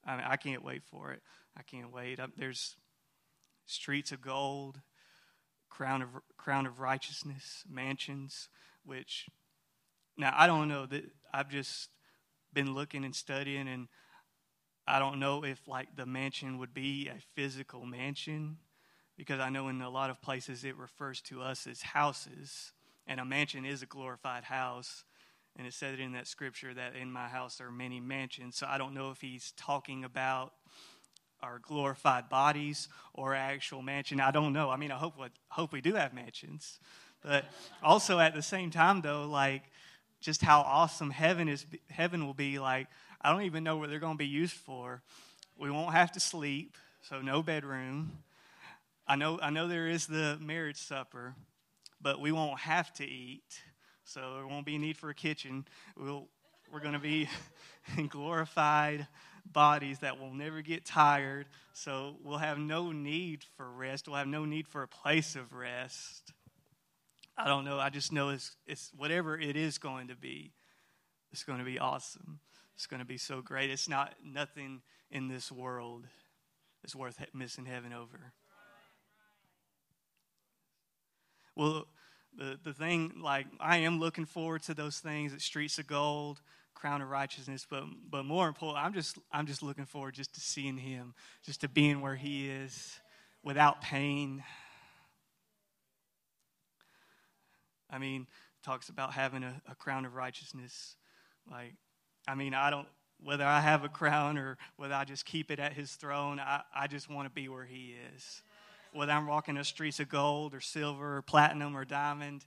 [0.04, 1.22] I, mean, I can't wait for it.
[1.56, 2.20] I can't wait.
[2.20, 2.76] Um, there's
[3.66, 4.80] streets of gold
[5.70, 8.48] crown of crown of righteousness, mansions,
[8.84, 9.26] which
[10.18, 11.88] now I don't know that I've just
[12.52, 13.88] been looking and studying and
[14.86, 18.58] I don't know if like the mansion would be a physical mansion
[19.16, 22.72] because I know in a lot of places it refers to us as houses
[23.06, 25.04] and a mansion is a glorified house
[25.60, 28.66] and it said it in that scripture that in my house are many mansions so
[28.66, 30.54] I don't know if he's talking about
[31.42, 34.20] our glorified bodies or actual mansion.
[34.20, 34.70] I don't know.
[34.70, 35.14] I mean, I hope
[35.48, 36.80] hope we do have mansions,
[37.22, 37.44] but
[37.82, 39.64] also at the same time, though, like
[40.22, 41.66] just how awesome heaven is.
[41.90, 42.88] Heaven will be like.
[43.22, 45.02] I don't even know what they're going to be used for.
[45.58, 48.22] We won't have to sleep, so no bedroom.
[49.06, 49.38] I know.
[49.42, 51.34] I know there is the marriage supper,
[52.00, 53.60] but we won't have to eat,
[54.12, 55.64] so there won't be a need for a kitchen.
[55.96, 56.26] We'll
[56.72, 57.28] we're going to be
[58.08, 59.06] glorified
[59.44, 61.46] bodies that will never get tired.
[61.72, 64.06] So we'll have no need for rest.
[64.06, 66.32] We'll have no need for a place of rest.
[67.36, 67.78] I don't know.
[67.78, 70.52] I just know it's, it's whatever it is going to be,
[71.32, 72.38] it's going to be awesome.
[72.76, 73.70] It's going to be so great.
[73.70, 76.06] It's not nothing in this world
[76.84, 78.32] is worth missing heaven over.
[81.56, 81.86] Well,
[82.36, 86.40] the, the thing, like, I am looking forward to those things at Streets of Gold
[86.72, 90.40] crown of righteousness but but more important i'm just i'm just looking forward just to
[90.40, 91.12] seeing him
[91.44, 92.98] just to being where he is
[93.42, 94.42] without pain.
[97.88, 98.26] I mean
[98.62, 100.96] talks about having a, a crown of righteousness.
[101.50, 101.74] Like
[102.28, 102.86] i mean i don't
[103.22, 106.62] whether i have a crown or whether i just keep it at his throne i,
[106.74, 108.42] I just want to be where he is
[108.92, 112.44] whether i'm walking the streets of gold or silver or platinum or diamond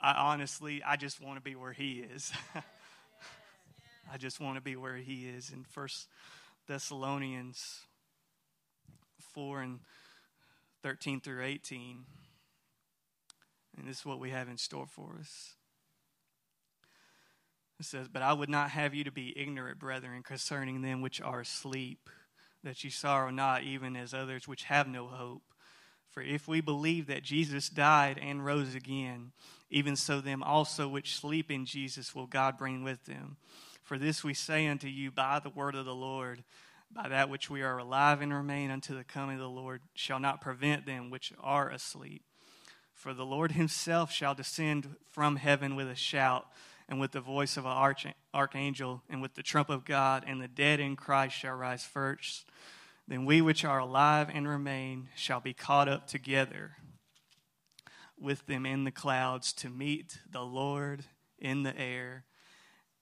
[0.00, 2.32] i honestly i just want to be where he is
[4.12, 6.06] I just want to be where he is in First
[6.66, 7.80] Thessalonians
[9.32, 9.78] 4 and
[10.82, 12.04] 13 through 18.
[13.78, 15.54] And this is what we have in store for us.
[17.80, 21.22] It says, But I would not have you to be ignorant, brethren, concerning them which
[21.22, 22.10] are asleep,
[22.62, 25.42] that you sorrow not, even as others which have no hope.
[26.12, 29.32] For if we believe that Jesus died and rose again,
[29.70, 33.38] even so them also which sleep in Jesus will God bring with them.
[33.82, 36.44] For this we say unto you by the word of the Lord,
[36.94, 40.20] by that which we are alive and remain unto the coming of the Lord, shall
[40.20, 42.22] not prevent them which are asleep.
[42.94, 46.46] For the Lord himself shall descend from heaven with a shout,
[46.88, 50.48] and with the voice of an archangel, and with the trump of God, and the
[50.48, 52.44] dead in Christ shall rise first.
[53.12, 56.78] Then we which are alive and remain shall be caught up together
[58.18, 61.04] with them in the clouds to meet the Lord
[61.38, 62.24] in the air,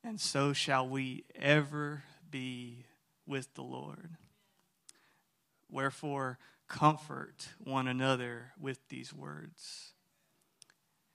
[0.03, 2.87] and so shall we ever be
[3.25, 4.17] with the Lord.
[5.71, 9.93] Wherefore, comfort one another with these words.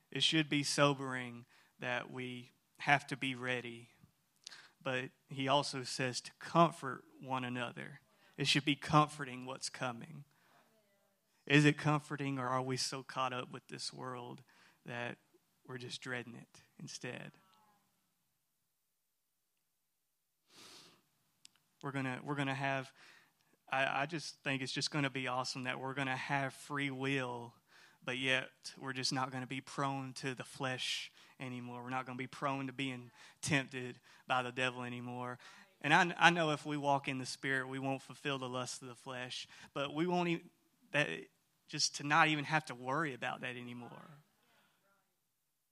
[0.09, 1.43] It should be sobering
[1.81, 3.89] that we have to be ready,
[4.81, 7.99] but he also says to comfort one another.
[8.37, 10.25] It should be comforting what's coming.
[11.47, 14.41] Is it comforting, or are we so caught up with this world
[14.85, 15.17] that
[15.67, 17.31] we're just dreading it instead?
[21.83, 22.91] We're gonna we're gonna have.
[23.71, 27.53] I, I just think it's just to be awesome that we're to have free will,
[28.03, 31.83] but yet we're just not to be prone to the flesh anymore.
[31.83, 33.11] We're not to be prone to being
[33.41, 35.37] tempted by the devil anymore.
[35.81, 38.81] And I, I know if we walk in the Spirit, we won't fulfill the lust
[38.81, 40.45] of the flesh, but we won't even,
[40.91, 41.07] that,
[41.67, 44.09] just to not even have to worry about that anymore.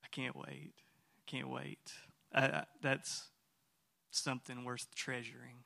[0.04, 0.74] I can't wait.
[1.18, 1.80] I can't wait.
[2.34, 3.30] Uh, that's
[4.12, 5.64] something worth treasuring.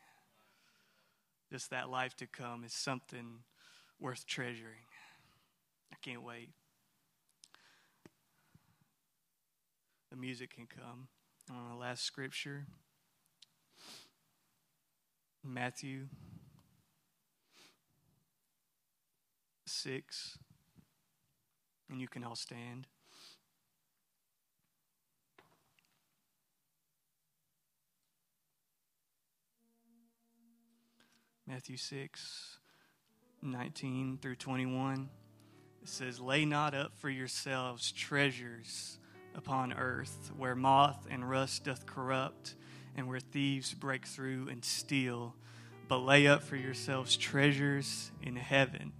[1.51, 3.39] Just that life to come is something
[3.99, 4.85] worth treasuring.
[5.91, 6.49] I can't wait.
[10.11, 11.07] The music can come.
[11.49, 12.65] On the last scripture,
[15.47, 16.07] Matthew
[19.65, 20.37] 6,
[21.89, 22.87] and you can all stand.
[31.47, 32.59] Matthew 6,
[33.41, 35.09] 19 through 21.
[35.81, 38.99] It says, Lay not up for yourselves treasures
[39.33, 42.55] upon earth, where moth and rust doth corrupt,
[42.97, 45.35] and where thieves break through and steal.
[45.87, 48.91] But lay up for yourselves treasures in heaven,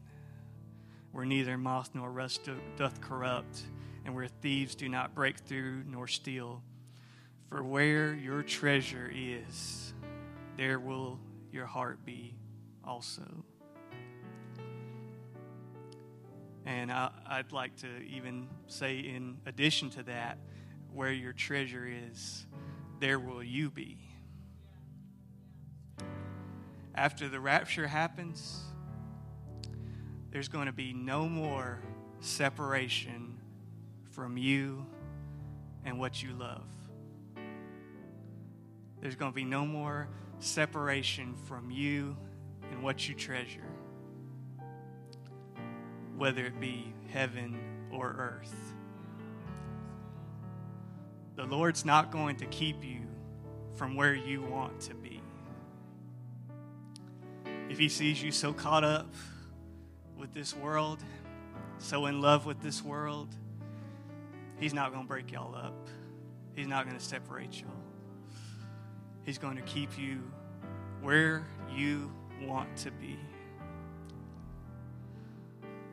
[1.12, 3.64] where neither moth nor rust doth corrupt,
[4.06, 6.62] and where thieves do not break through nor steal.
[7.50, 9.94] For where your treasure is,
[10.56, 11.20] there will
[11.52, 12.36] your heart be
[12.86, 13.24] also.
[16.66, 20.38] And I, would like to even say, in addition to that,
[20.94, 22.46] where your treasure is,
[23.00, 23.98] there will you be.
[26.96, 28.62] After the rapture happens,
[30.32, 31.80] there's going to be no more
[32.20, 33.38] separation
[34.12, 34.86] from you
[35.86, 36.66] and what you love.
[39.00, 42.18] There's going to be no more separation from you
[42.72, 43.62] and what you treasure,
[46.18, 47.60] whether it be heaven
[47.92, 48.77] or earth.
[51.38, 53.02] The Lord's not going to keep you
[53.76, 55.22] from where you want to be.
[57.70, 59.14] If He sees you so caught up
[60.18, 61.04] with this world,
[61.78, 63.36] so in love with this world,
[64.60, 65.88] He's not going to break y'all up.
[66.56, 67.70] He's not going to separate y'all.
[69.24, 70.24] He's going to keep you
[71.04, 72.12] where you
[72.42, 73.20] want to be.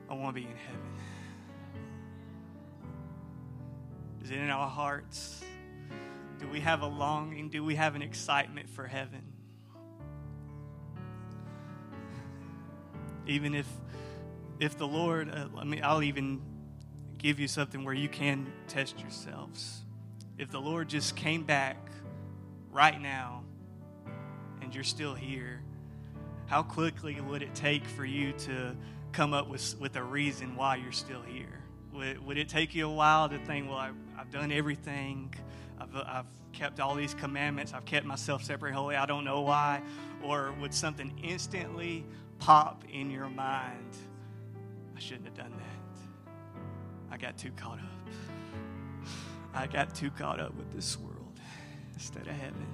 [0.08, 1.13] I want to be in heaven.
[4.24, 5.44] Is it in our hearts?
[6.40, 7.50] Do we have a longing?
[7.50, 9.20] Do we have an excitement for heaven?
[13.26, 13.66] Even if
[14.58, 16.40] if the Lord, uh, I mean, I'll even
[17.18, 19.82] give you something where you can test yourselves.
[20.38, 21.76] If the Lord just came back
[22.72, 23.44] right now
[24.62, 25.62] and you're still here,
[26.46, 28.74] how quickly would it take for you to
[29.12, 31.60] come up with, with a reason why you're still here?
[31.92, 33.94] Would, would it take you a while to think, well, I've,
[34.24, 35.34] I've done everything,
[35.78, 39.82] I've, I've kept all these commandments, I've kept myself separate holy, I don't know why?
[40.22, 42.06] Or would something instantly
[42.38, 43.96] pop in your mind?
[44.96, 47.12] I shouldn't have done that.
[47.12, 49.08] I got too caught up.
[49.52, 51.38] I got too caught up with this world
[51.92, 52.66] instead of heaven.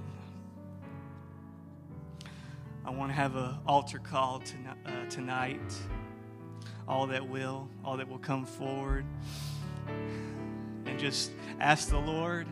[2.85, 4.41] I want to have an altar call
[4.87, 5.61] uh, tonight.
[6.87, 9.05] All that will, all that will come forward.
[10.87, 12.47] And just ask the Lord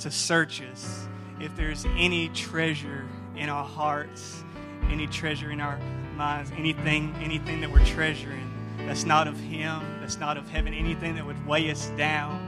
[0.00, 1.06] to search us.
[1.40, 3.04] If there's any treasure
[3.36, 4.44] in our hearts,
[4.90, 5.78] any treasure in our
[6.16, 8.50] minds, anything, anything that we're treasuring
[8.86, 12.38] that's not of Him, that's not of heaven, anything that would weigh us down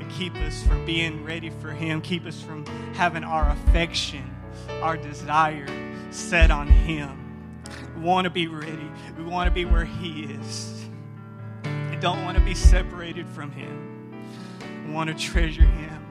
[0.00, 4.34] and keep us from being ready for Him, keep us from having our affection,
[4.82, 5.66] our desire
[6.10, 7.16] set on Him.
[7.96, 8.90] We want to be ready.
[9.16, 10.84] We want to be where He is.
[11.90, 13.99] We don't want to be separated from Him.
[14.90, 16.02] Want to treasure Him.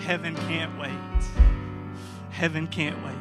[0.00, 0.90] Heaven can't wait.
[2.30, 3.19] Heaven can't wait.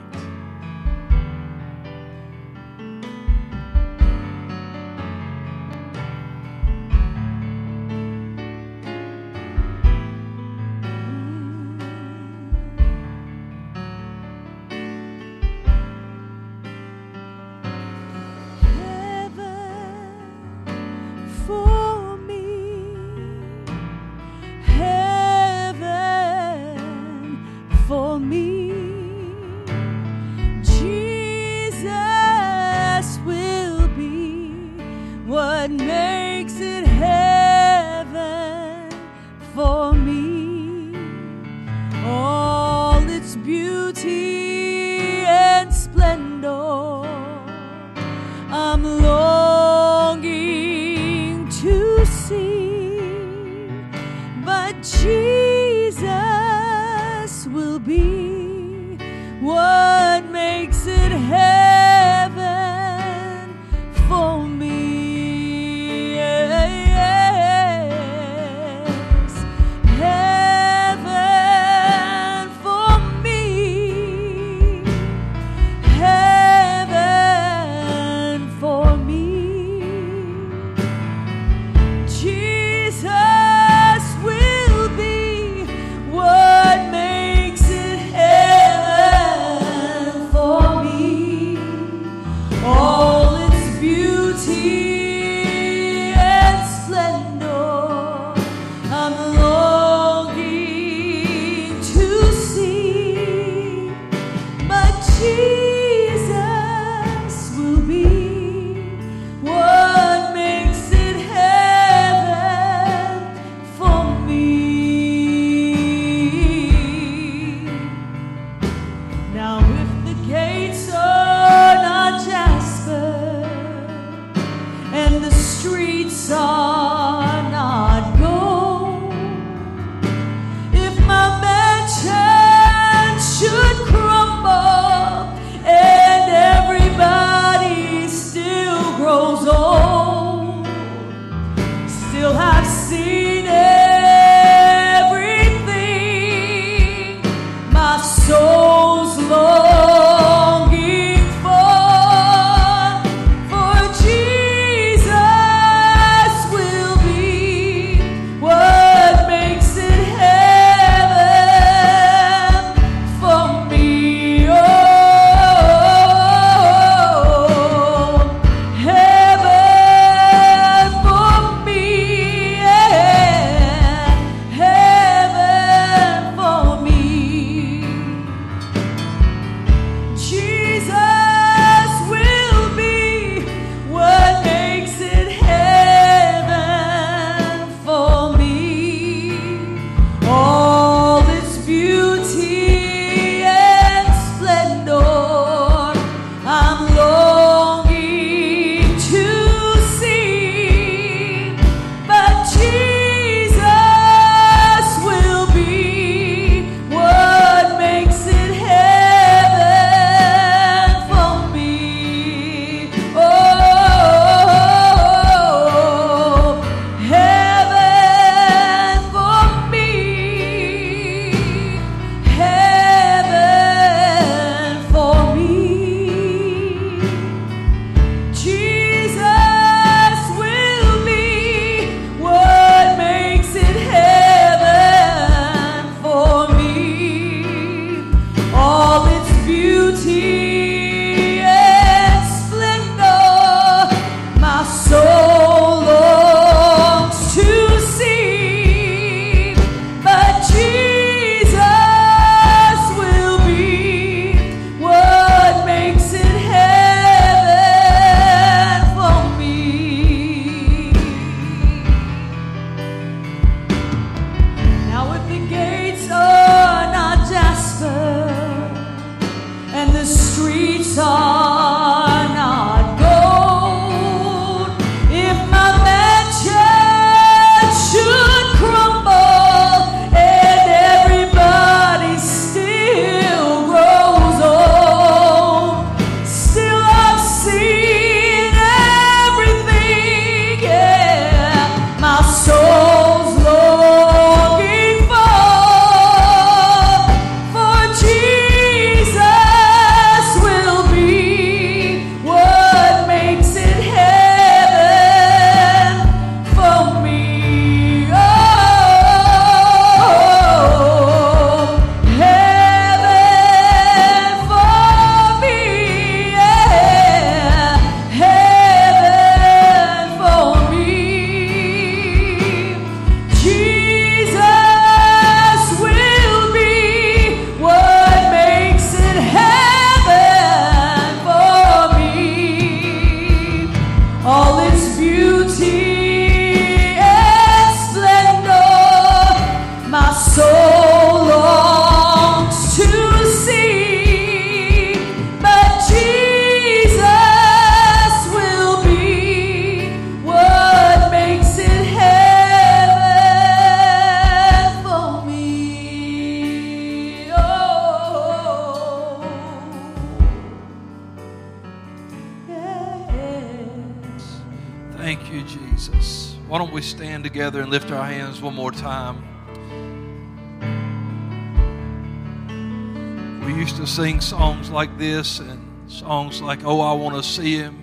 [374.79, 377.75] Like this and songs like, Oh, I want to see him.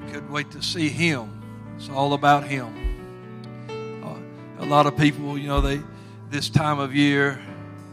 [0.00, 1.42] We couldn't wait to see him.
[1.74, 2.68] It's all about him.
[3.68, 5.82] Uh, a lot of people, you know, they
[6.28, 7.40] this time of year,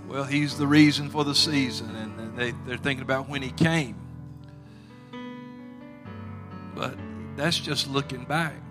[0.07, 3.95] well, he's the reason for the season, and they, they're thinking about when he came.
[6.75, 6.95] But
[7.36, 8.61] that's just looking back.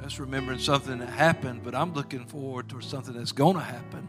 [0.00, 4.08] That's remembering something that happened, but I'm looking forward to something that's going to happen.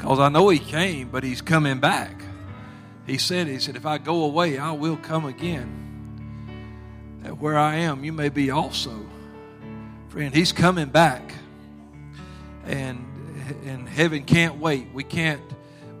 [0.00, 2.22] Because I know he came, but he's coming back.
[3.06, 7.18] He said, He said, if I go away, I will come again.
[7.22, 9.06] That where I am, you may be also.
[10.08, 11.34] Friend, he's coming back.
[12.64, 13.06] And
[13.66, 14.88] and heaven can't wait.
[14.94, 15.42] We can't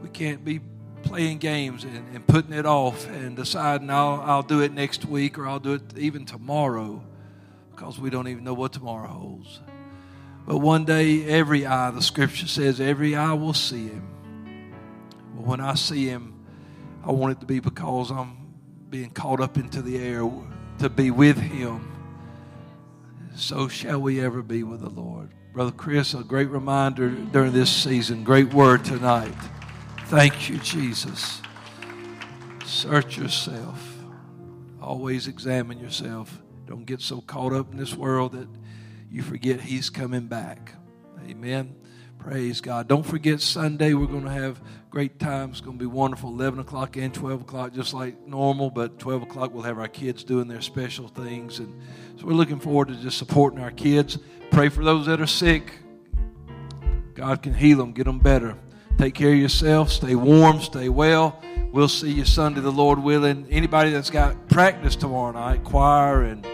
[0.02, 0.60] we can't be
[1.02, 5.38] playing games and, and putting it off and deciding I'll, I'll do it next week
[5.38, 7.02] or I'll do it even tomorrow
[7.70, 9.60] because we don't even know what tomorrow holds.
[10.50, 14.02] But one day, every eye, the scripture says, every eye will see him.
[15.36, 16.44] But when I see him,
[17.04, 18.36] I want it to be because I'm
[18.88, 20.28] being caught up into the air
[20.80, 21.88] to be with him.
[23.36, 25.30] So shall we ever be with the Lord.
[25.52, 28.24] Brother Chris, a great reminder during this season.
[28.24, 29.36] Great word tonight.
[30.06, 31.42] Thank you, Jesus.
[32.64, 33.80] Search yourself.
[34.82, 36.42] Always examine yourself.
[36.66, 38.48] Don't get so caught up in this world that
[39.10, 40.72] you forget He's coming back.
[41.28, 41.74] Amen.
[42.18, 42.86] Praise God.
[42.86, 45.52] Don't forget Sunday, we're going to have great times.
[45.52, 46.28] It's going to be wonderful.
[46.28, 50.22] 11 o'clock and 12 o'clock, just like normal, but 12 o'clock we'll have our kids
[50.22, 51.60] doing their special things.
[51.60, 51.80] And
[52.18, 54.18] so we're looking forward to just supporting our kids.
[54.50, 55.72] Pray for those that are sick.
[57.14, 58.56] God can heal them, get them better.
[58.98, 59.90] Take care of yourself.
[59.90, 60.60] Stay warm.
[60.60, 61.40] Stay well.
[61.72, 63.46] We'll see you Sunday, the Lord willing.
[63.48, 66.46] Anybody that's got practice tomorrow night, choir and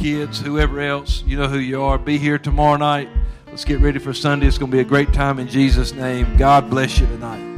[0.00, 1.98] kids, whoever else, you know who you are.
[1.98, 3.08] Be here tomorrow night.
[3.48, 4.46] Let's get ready for Sunday.
[4.46, 6.36] It's going to be a great time in Jesus' name.
[6.38, 7.49] God bless you tonight.